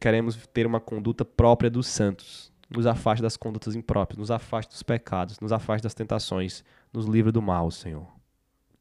Queremos 0.00 0.36
ter 0.48 0.66
uma 0.66 0.80
conduta 0.80 1.24
própria 1.24 1.68
dos 1.68 1.88
santos 1.88 2.52
nos 2.70 2.86
afaste 2.86 3.22
das 3.22 3.36
condutas 3.36 3.74
impróprias, 3.74 4.18
nos 4.18 4.30
afaste 4.30 4.72
dos 4.72 4.82
pecados, 4.82 5.40
nos 5.40 5.52
afaste 5.52 5.82
das 5.82 5.94
tentações, 5.94 6.62
nos 6.92 7.06
livre 7.06 7.32
do 7.32 7.40
mal, 7.40 7.70
Senhor. 7.70 8.06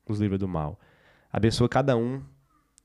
Nos 0.07 0.19
livre 0.19 0.37
do 0.37 0.47
mal. 0.47 0.79
Abençoa 1.31 1.69
cada 1.69 1.95
um, 1.95 2.21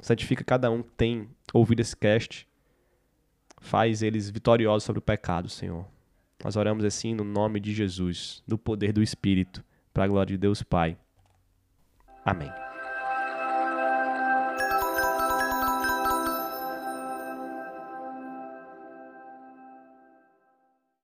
santifica 0.01 0.45
cada 0.45 0.71
um 0.71 0.83
que 0.83 0.91
tem 0.93 1.29
ouvido 1.53 1.81
esse 1.81 1.97
cast, 1.97 2.49
faz 3.63 4.03
eles 4.03 4.29
vitoriosos 4.29 4.85
sobre 4.85 4.99
o 4.99 5.03
pecado, 5.03 5.49
Senhor. 5.49 5.87
Nós 6.45 6.57
oramos 6.57 6.85
assim 6.85 7.15
no 7.15 7.25
nome 7.25 7.61
de 7.61 7.73
Jesus, 7.73 8.43
no 8.47 8.59
poder 8.59 8.93
do 8.93 9.03
Espírito, 9.03 9.65
para 9.95 10.05
a 10.05 10.09
glória 10.09 10.35
de 10.35 10.39
Deus 10.39 10.63
Pai. 10.63 10.99
Amém. 12.25 12.72